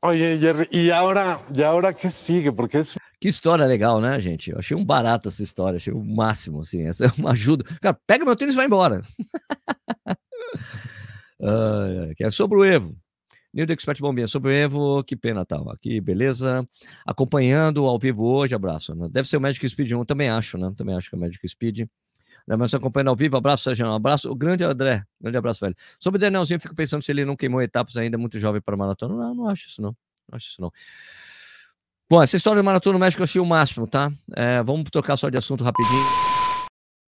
[0.00, 2.50] Oye, Jerry, ¿y ahora, ¿y ahora qué sigue?
[2.52, 2.98] Porque es...
[3.20, 4.50] Que história legal, né, gente?
[4.50, 6.82] Eu achei um barato essa história, achei o um máximo, assim.
[6.82, 7.64] Essa é uma ajuda.
[7.80, 9.00] Cara, pega meu tênis e vai embora.
[11.38, 12.96] uh, que é sobre o Evo.
[13.54, 15.70] Nildo Expert Bombinha, sobre o Evo, que pena tal.
[15.70, 16.66] Aqui, beleza.
[17.06, 18.94] Acompanhando ao vivo hoje, abraço.
[18.94, 19.08] Né?
[19.10, 20.72] Deve ser o Magic Speed 1, também acho, né?
[20.76, 21.86] Também acho que é o Magic Speed.
[22.46, 25.76] Né, mas acompanhando ao vivo, abraço, Sérgio, um abraço, o grande André, grande abraço, velho.
[25.98, 29.14] Sobre o Danielzinho, fico pensando se ele não queimou etapas ainda, muito jovem para maratona.
[29.14, 29.96] Não, não acho isso, não.
[30.28, 30.70] Não acho isso, não.
[32.10, 34.12] Bom, essa história do maratona no México eu achei o máximo, tá?
[34.36, 36.04] É, vamos trocar só de assunto rapidinho.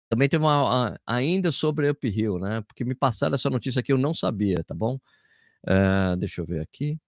[0.09, 2.61] Também tem uma ainda sobre Uphill, né?
[2.67, 4.99] Porque me passaram essa notícia aqui, eu não sabia, tá bom?
[5.65, 6.99] É, deixa eu ver aqui.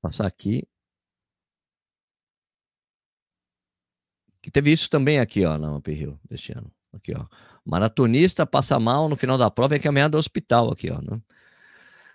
[0.00, 0.66] Passar aqui.
[4.42, 6.70] Que teve isso também aqui, ó, na Uphill, deste ano.
[6.92, 7.26] Aqui, ó.
[7.64, 11.20] Maratonista passa mal no final da prova e é caminhado ao hospital aqui, ó, né?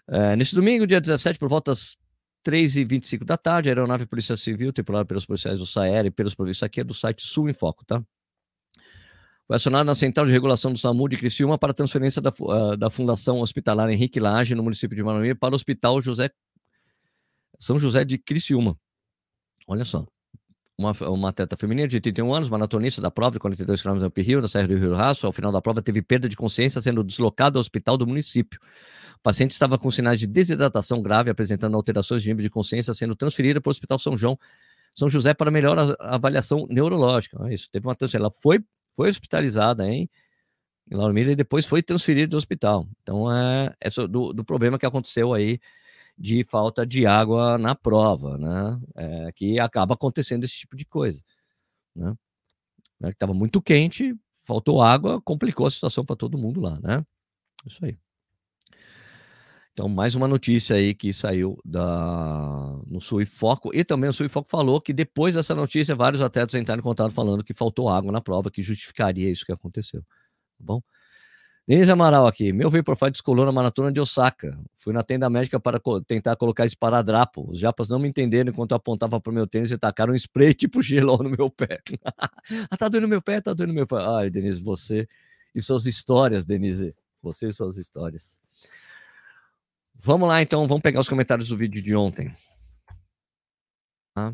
[0.07, 1.97] É, nesse domingo, dia 17, por volta das
[2.45, 6.65] 3h25 da tarde, a aeronave Polícia Civil, tripulada pelos policiais do SAER e pelos isso
[6.65, 8.03] aqui é do site Sul em Foco, tá?
[9.47, 12.89] Foi acionada na Central de Regulação do SAMU de Criciúma para transferência da, uh, da
[12.89, 16.31] Fundação Hospitalar Henrique Lage, no município de Manoel, para o Hospital José
[17.59, 18.77] São José de Criciúma.
[19.67, 20.05] Olha só
[20.77, 24.47] uma, uma atleta feminina de 31 anos, maratonista da prova de 42 km Rio, da
[24.47, 27.61] Serra do Rio Raço, ao final da prova teve perda de consciência, sendo deslocado ao
[27.61, 28.59] hospital do município.
[29.17, 33.15] O paciente estava com sinais de desidratação grave, apresentando alterações de nível de consciência, sendo
[33.15, 34.37] transferida para o Hospital São João,
[34.93, 37.37] São José para melhor avaliação neurológica.
[37.49, 38.25] É isso, teve uma transferência.
[38.25, 38.59] Ela foi,
[38.93, 40.09] foi hospitalizada em,
[40.91, 42.85] em Lauro Miller e depois foi transferida do hospital.
[43.01, 45.59] Então, é, é do, do problema que aconteceu aí
[46.17, 48.79] de falta de água na prova, né?
[48.95, 51.21] É, que acaba acontecendo esse tipo de coisa,
[51.95, 52.15] né?
[52.99, 57.05] Né, muito quente, faltou água, complicou a situação para todo mundo lá, né?
[57.65, 57.97] Isso aí.
[59.73, 63.75] Então, mais uma notícia aí que saiu da, no Sul e Foco.
[63.75, 66.83] E também o Sul e Foco falou que depois dessa notícia, vários atletas entraram em
[66.83, 70.01] contato falando que faltou água na prova, que justificaria isso que aconteceu.
[70.01, 70.81] Tá bom?
[71.67, 72.53] Denise Amaral aqui.
[72.53, 74.55] Meu Vaporfly descolou na maratona de Osaka.
[74.75, 77.49] Fui na tenda médica para co tentar colocar esparadrapo.
[77.49, 80.15] Os japas não me entenderam enquanto eu apontava para o meu tênis e tacaram um
[80.15, 81.81] spray tipo gelol no meu pé.
[82.69, 83.95] ah, tá doendo meu pé, tá doendo meu pé.
[83.97, 85.07] Ai, Denise, você
[85.55, 86.95] e suas histórias, Denise.
[87.23, 88.39] Você e suas histórias.
[89.95, 90.67] Vamos lá, então.
[90.67, 92.31] Vamos pegar os comentários do vídeo de ontem.
[94.15, 94.33] Ah.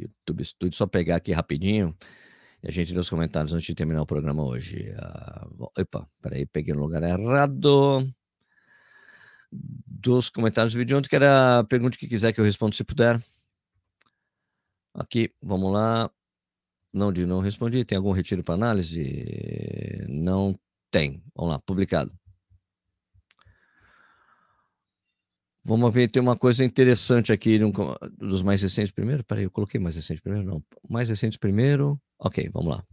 [0.00, 1.96] YouTube Studio, só pegar aqui rapidinho.
[2.62, 4.90] E a gente lê os comentários antes de terminar o programa hoje.
[4.92, 8.08] Uh, opa, peraí, peguei no lugar errado.
[9.50, 13.22] Dos comentários do vídeo ontem, que era pergunte que quiser que eu responda se puder.
[14.94, 16.10] Aqui, vamos lá.
[16.92, 17.84] Não, de não respondi.
[17.84, 20.06] Tem algum retiro para análise?
[20.08, 20.54] Não
[20.90, 21.22] tem.
[21.34, 22.12] Vamos lá, publicado.
[25.64, 27.58] Vamos ver, tem uma coisa interessante aqui
[28.18, 29.22] dos mais recentes primeiro.
[29.22, 30.46] Peraí, eu coloquei mais recente primeiro?
[30.46, 30.62] Não.
[30.90, 32.00] Mais recentes primeiro.
[32.18, 32.84] Ok, vamos lá.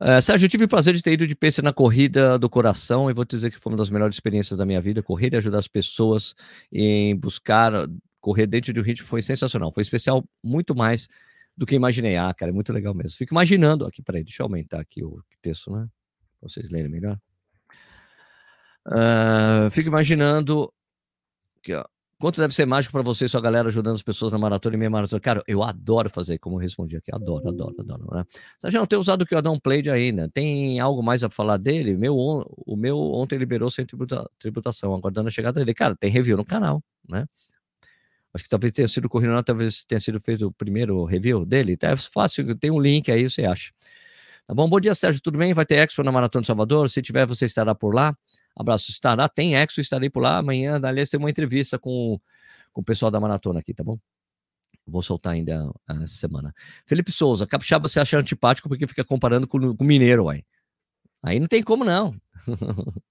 [0.00, 3.10] Uh, Sérgio, eu tive o prazer de ter ido de pace na corrida do coração
[3.10, 5.02] e vou te dizer que foi uma das melhores experiências da minha vida.
[5.02, 6.34] Correr e ajudar as pessoas
[6.72, 7.72] em buscar
[8.20, 9.70] correr dentro de um ritmo foi sensacional.
[9.72, 11.06] Foi especial muito mais
[11.54, 12.16] do que imaginei.
[12.16, 13.16] Ah, cara, é muito legal mesmo.
[13.18, 13.84] Fico imaginando.
[13.86, 15.86] Aqui, peraí, deixa eu aumentar aqui o texto, né?
[16.40, 17.18] Pra vocês lerem melhor.
[18.86, 20.72] Uh, fico imaginando
[21.64, 21.84] Aqui, ó.
[22.20, 24.78] Quanto deve ser mágico para você e sua galera ajudando as pessoas na maratona e
[24.78, 25.20] meia maratona?
[25.20, 27.12] Cara, eu adoro fazer, como eu respondi aqui.
[27.12, 28.06] Adoro, adoro, adoro.
[28.12, 28.24] Né?
[28.60, 30.28] Você não tem usado o que não played ainda.
[30.28, 31.96] Tem algo mais a falar dele?
[31.96, 35.74] Meu, o meu ontem liberou sem tributa, tributação, aguardando a chegada dele.
[35.74, 37.26] Cara, tem review no canal, né?
[38.32, 41.76] Acho que talvez tenha sido corrido, talvez tenha sido feito o primeiro review dele.
[41.82, 43.72] É fácil, tem um link aí, você acha.
[44.46, 44.68] Tá bom?
[44.68, 45.20] Bom dia, Sérgio.
[45.22, 45.54] Tudo bem?
[45.54, 46.90] Vai ter Expo na Maratona de Salvador?
[46.90, 48.16] Se tiver, você estará por lá.
[48.56, 50.38] Abraço, estará, tem Exo, estarei por lá.
[50.38, 52.18] Amanhã, aliás, tem uma entrevista com,
[52.72, 53.98] com o pessoal da maratona aqui, tá bom?
[54.86, 56.52] Vou soltar ainda essa semana.
[56.86, 60.44] Felipe Souza, capixaba você acha antipático porque fica comparando com, com mineiro, uai.
[61.22, 62.14] Aí não tem como não.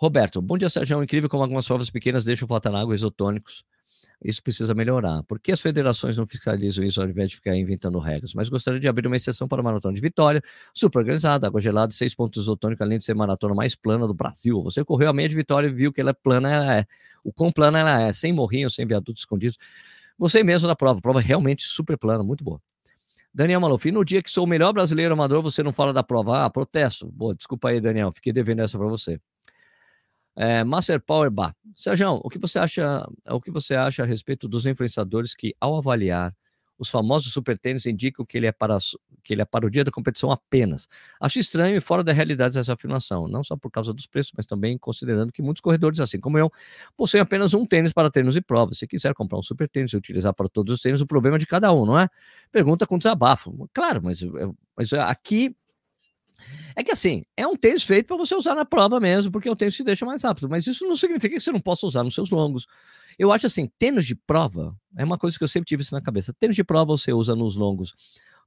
[0.00, 0.98] Roberto, bom dia, Sérgio.
[0.98, 3.64] É incrível como algumas provas pequenas deixam faltar água isotônicos
[4.24, 5.22] isso precisa melhorar.
[5.24, 8.32] Por que as federações não fiscalizam isso ao invés de ficar inventando regras?
[8.32, 11.92] Mas gostaria de abrir uma exceção para a maratona de Vitória, super organizada, água gelada,
[11.92, 14.62] seis pontos isotônicos, além de ser a maratona mais plana do Brasil.
[14.62, 16.86] Você correu a meia de Vitória e viu que ela é plana, ela é.
[17.22, 19.58] O quão plana ela é, sem morrinhos, sem viadutos escondidos.
[20.18, 22.60] Gostei mesmo da prova, prova realmente super plana, muito boa.
[23.34, 26.44] Daniel Maluf, no dia que sou o melhor brasileiro amador, você não fala da prova?
[26.44, 27.10] Ah, protesto.
[27.10, 29.20] Boa, desculpa aí, Daniel, fiquei devendo essa para você.
[30.36, 31.54] É, Master Power Bar.
[31.74, 33.06] Sérgio, o que você acha?
[33.30, 36.34] O que você acha a respeito dos influenciadores que, ao avaliar
[36.76, 38.76] os famosos super tênis, indicam que ele é para
[39.22, 40.88] que ele é para o dia da competição apenas?
[41.20, 44.44] Acho estranho e fora da realidade essa afirmação, não só por causa dos preços, mas
[44.44, 46.50] também considerando que muitos corredores, assim como eu,
[46.96, 48.78] possuem apenas um tênis para treinos e provas.
[48.78, 51.38] Se quiser comprar um super tênis e utilizar para todos os tênis, o problema é
[51.38, 52.08] de cada um, não é?
[52.50, 53.68] Pergunta com desabafo.
[53.72, 54.20] Claro, mas,
[54.76, 55.56] mas aqui
[56.76, 59.56] é que assim, é um tênis feito para você usar na prova mesmo, porque o
[59.56, 62.14] tênis te deixa mais rápido, mas isso não significa que você não possa usar nos
[62.14, 62.66] seus longos.
[63.18, 66.00] Eu acho assim, tênis de prova é uma coisa que eu sempre tive isso na
[66.00, 66.32] cabeça.
[66.32, 67.94] Tênis de prova você usa nos longos,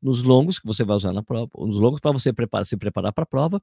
[0.02, 3.14] nos longos que você vai usar na prova, nos longos para você preparar, se preparar
[3.14, 3.62] para a prova,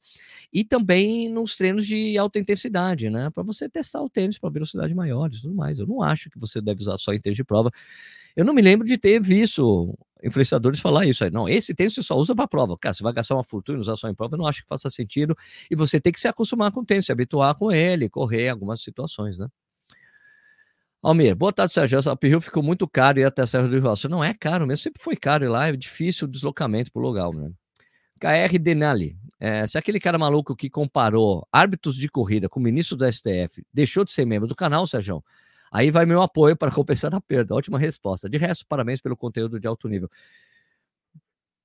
[0.53, 3.31] e também nos treinos de alta intensidade, né?
[3.31, 5.79] Para você testar o tênis para velocidade maior e tudo mais.
[5.79, 7.71] Eu não acho que você deve usar só em tênis de prova.
[8.35, 11.23] Eu não me lembro de ter visto influenciadores falar isso.
[11.25, 12.77] Aí, não, esse tênis você só usa para prova.
[12.79, 15.37] Cara, você vai gastar uma fortuna usar só em prova, não acho que faça sentido.
[15.71, 18.83] E você tem que se acostumar com o tênis, se habituar com ele, correr algumas
[18.83, 19.47] situações, né?
[21.03, 21.99] Almir, boa tarde, Sérgio.
[21.99, 24.83] Essa Rio ficou muito caro ir até a Serra do Rio Não é caro mesmo,
[24.85, 27.53] sempre foi caro ir lá, é difícil o deslocamento pro lugar, né?
[28.19, 33.05] KR Denali, é, se aquele cara maluco que comparou árbitros de corrida com ministro do
[33.13, 35.23] STF deixou de ser membro do canal, Sérgio,
[35.75, 37.53] Aí vai meu apoio para compensar a perda.
[37.53, 38.29] Ótima resposta.
[38.31, 40.09] De resto, parabéns pelo conteúdo de alto nível.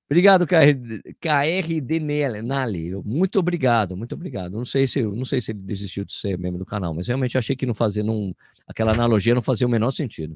[0.09, 2.95] Obrigado, KR Denali.
[3.05, 4.53] Muito obrigado, muito obrigado.
[4.53, 7.37] Não sei se não sei se ele desistiu de ser membro do canal, mas realmente
[7.37, 8.35] achei que não fazia não,
[8.67, 10.35] aquela analogia não fazia o menor sentido.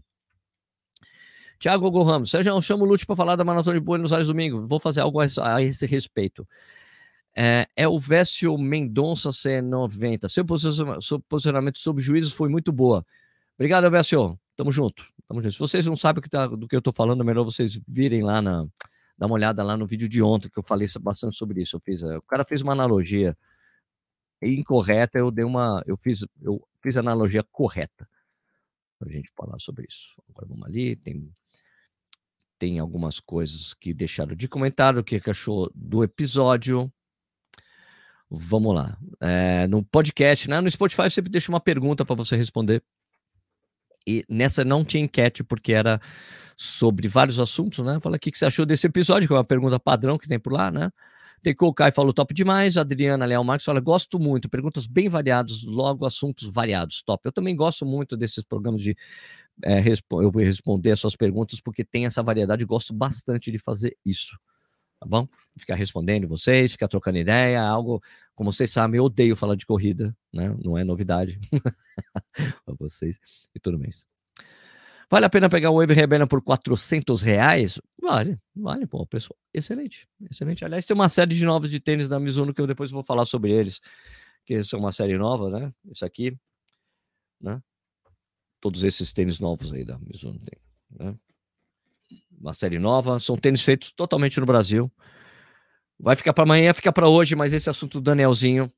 [1.58, 4.68] Tiago Hugo Ramos, Sérgio, chamo o Lute para falar da Maratona de Buenos Aires domingo.
[4.68, 6.48] Vou fazer algo a, esse respeito.
[7.36, 10.30] É, é o Vécio Mendonça C90.
[10.30, 10.46] Seu
[11.28, 13.04] posicionamento, sobre juízos foi muito boa.
[13.58, 14.40] Obrigado, Alessio.
[14.56, 15.06] Tamo junto.
[15.28, 15.54] Tamo junto.
[15.54, 18.22] Se vocês não sabem que tá, do que eu tô falando, é melhor vocês virem
[18.22, 18.66] lá na.
[19.16, 21.76] Dar uma olhada lá no vídeo de ontem, que eu falei bastante sobre isso.
[21.76, 23.38] Eu fiz, eh, o cara fez uma analogia
[24.42, 25.84] incorreta, eu dei uma.
[25.86, 28.10] Eu fiz, eu fiz a analogia correta
[29.00, 30.22] pra gente falar sobre isso.
[30.30, 31.32] Agora vamos ali, tem,
[32.58, 36.92] tem algumas coisas que deixaram de comentário, o que achou do episódio.
[38.30, 38.98] Vamos lá.
[39.22, 40.60] É, no podcast, né?
[40.60, 42.84] No Spotify, eu sempre deixo uma pergunta para você responder
[44.08, 46.00] e nessa não tinha enquete, porque era
[46.56, 48.00] sobre vários assuntos, né?
[48.00, 50.54] Fala o que você achou desse episódio, que é uma pergunta padrão que tem por
[50.54, 50.92] lá, né?
[51.42, 52.78] Tecou Kai falou top demais.
[52.78, 57.28] Adriana Leal Marques fala: gosto muito, perguntas bem variadas, logo assuntos variados, top.
[57.28, 58.96] Eu também gosto muito desses programas de
[59.64, 63.98] é, respo eu responder as suas perguntas, porque tem essa variedade, gosto bastante de fazer
[64.06, 64.38] isso
[65.04, 65.28] tá bom?
[65.58, 68.02] Ficar respondendo vocês, ficar trocando ideia, algo,
[68.34, 70.56] como vocês sabem, eu odeio falar de corrida, né?
[70.64, 71.40] Não é novidade
[72.66, 73.20] para vocês
[73.54, 74.08] e tudo mais.
[75.12, 77.80] Vale a pena pegar o Wave Rebellion por 400 reais?
[78.02, 79.38] Vale, vale, pô, pessoal.
[79.54, 80.66] Excelente, excelente.
[80.66, 83.26] Aliás, tem uma série de novos de tênis da Mizuno que eu depois vou falar
[83.26, 83.80] sobre eles,
[84.46, 85.74] que são uma série nova, né?
[85.86, 86.36] Isso aqui,
[87.40, 87.62] né?
[88.60, 91.16] Todos esses tênis novos aí da Mizuno tem, né?
[92.40, 93.20] Uma série nova.
[93.20, 94.92] São tênis feitos totalmente no Brasil.
[96.00, 98.72] Vai ficar para amanhã, fica para hoje, mas esse assunto do Danielzinho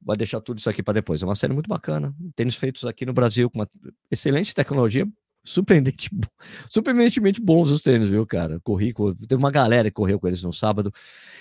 [0.00, 1.22] vai deixar tudo isso aqui para depois.
[1.22, 2.14] É uma série muito bacana.
[2.36, 3.68] Tênis feitos aqui no Brasil com uma
[4.10, 5.06] excelente tecnologia,
[5.42, 6.10] surpreendente,
[6.70, 8.60] surpreendentemente bons os tênis, viu, cara?
[8.60, 10.92] Corri, corri, teve uma galera que correu com eles no sábado.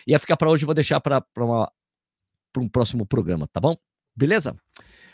[0.08, 1.24] Ia ficar para hoje, vou deixar para
[2.58, 3.76] um próximo programa, tá bom?
[4.16, 4.56] Beleza?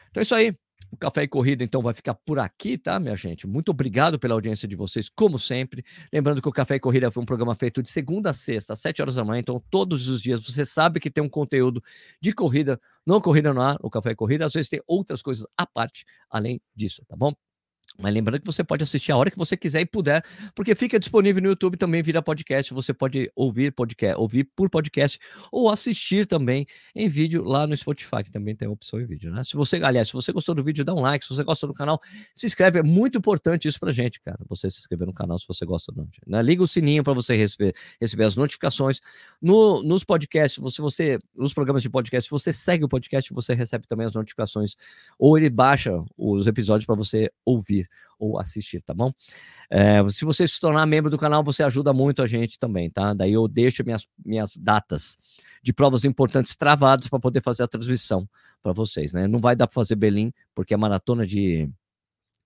[0.10, 0.56] Então é isso aí.
[0.92, 3.46] O Café e Corrida, então, vai ficar por aqui, tá, minha gente?
[3.46, 5.84] Muito obrigado pela audiência de vocês, como sempre.
[6.12, 8.80] Lembrando que o Café e Corrida foi um programa feito de segunda a sexta, às
[8.80, 9.40] sete horas da manhã.
[9.40, 11.82] Então, todos os dias você sabe que tem um conteúdo
[12.20, 14.46] de corrida, não corrida no ar, o Café e Corrida.
[14.46, 17.34] Às vezes tem outras coisas à parte, além disso, tá bom?
[18.02, 20.24] Mas lembrando que você pode assistir a hora que você quiser e puder,
[20.56, 22.74] porque fica disponível no YouTube também vira podcast.
[22.74, 25.20] Você pode ouvir podcast, ouvir por podcast
[25.52, 29.32] ou assistir também em vídeo lá no Spotify, que também tem a opção em vídeo,
[29.32, 29.44] né?
[29.44, 31.26] Se você, aliás, se você gostou do vídeo, dá um like.
[31.26, 32.00] Se você gosta do canal,
[32.34, 32.80] se inscreve.
[32.80, 34.40] É muito importante isso pra gente, cara.
[34.48, 36.42] Você se inscrever no canal se você gosta do né?
[36.42, 39.02] Liga o sininho para você receber, receber as notificações.
[39.42, 43.54] No, nos podcasts, você, você, nos programas de podcast, se você segue o podcast, você
[43.54, 44.76] recebe também as notificações.
[45.18, 47.89] Ou ele baixa os episódios para você ouvir
[48.20, 49.12] ou assistir, tá bom?
[49.70, 53.14] É, se você se tornar membro do canal, você ajuda muito a gente também, tá?
[53.14, 55.18] Daí eu deixo minhas, minhas datas
[55.64, 58.28] de provas importantes travadas para poder fazer a transmissão
[58.62, 59.28] para vocês, né?
[59.28, 61.70] Não vai dar para fazer Belém, porque a maratona de,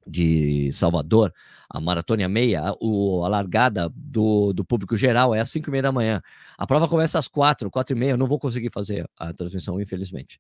[0.06, 1.34] de Salvador,
[1.70, 5.84] a maratona meia, o, a largada do, do público geral é às 5 e meia
[5.84, 6.22] da manhã.
[6.58, 9.82] A prova começa às 4, 4 e meia, eu não vou conseguir fazer a transmissão,
[9.82, 10.40] infelizmente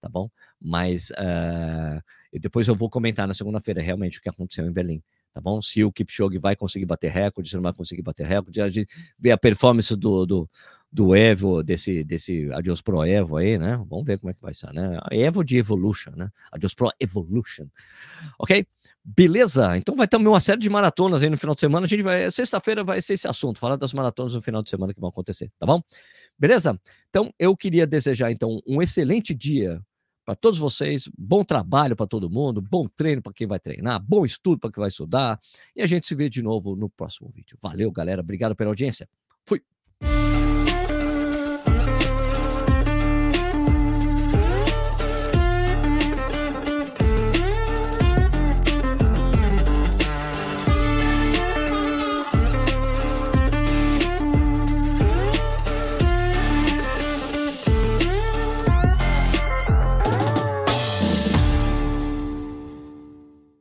[0.00, 0.28] tá bom?
[0.60, 2.00] Mas uh,
[2.38, 5.60] depois eu vou comentar na segunda-feira realmente o que aconteceu em Berlim, tá bom?
[5.60, 8.88] Se o Kipchoge vai conseguir bater recorde, se não vai conseguir bater recorde, a gente
[9.18, 10.50] vê a performance do, do,
[10.90, 13.76] do Evo, desse, desse Adios Pro Evo aí, né?
[13.88, 14.98] Vamos ver como é que vai ser, né?
[15.10, 16.28] Evo de Evolution, né?
[16.52, 17.66] Adios Pro Evolution,
[18.38, 18.66] ok?
[19.06, 19.76] Beleza?
[19.76, 21.84] Então vai ter uma série de maratonas aí no final de semana.
[21.84, 22.30] A gente vai.
[22.30, 25.52] Sexta-feira vai ser esse assunto, falar das maratonas no final de semana que vão acontecer,
[25.58, 25.82] tá bom?
[26.38, 26.78] Beleza?
[27.08, 29.80] Então eu queria desejar então um excelente dia
[30.24, 31.08] para todos vocês.
[31.16, 34.80] Bom trabalho para todo mundo, bom treino para quem vai treinar, bom estudo para quem
[34.80, 35.38] vai estudar.
[35.76, 37.56] E a gente se vê de novo no próximo vídeo.
[37.62, 38.20] Valeu, galera.
[38.20, 39.08] Obrigado pela audiência.
[39.46, 39.62] Fui.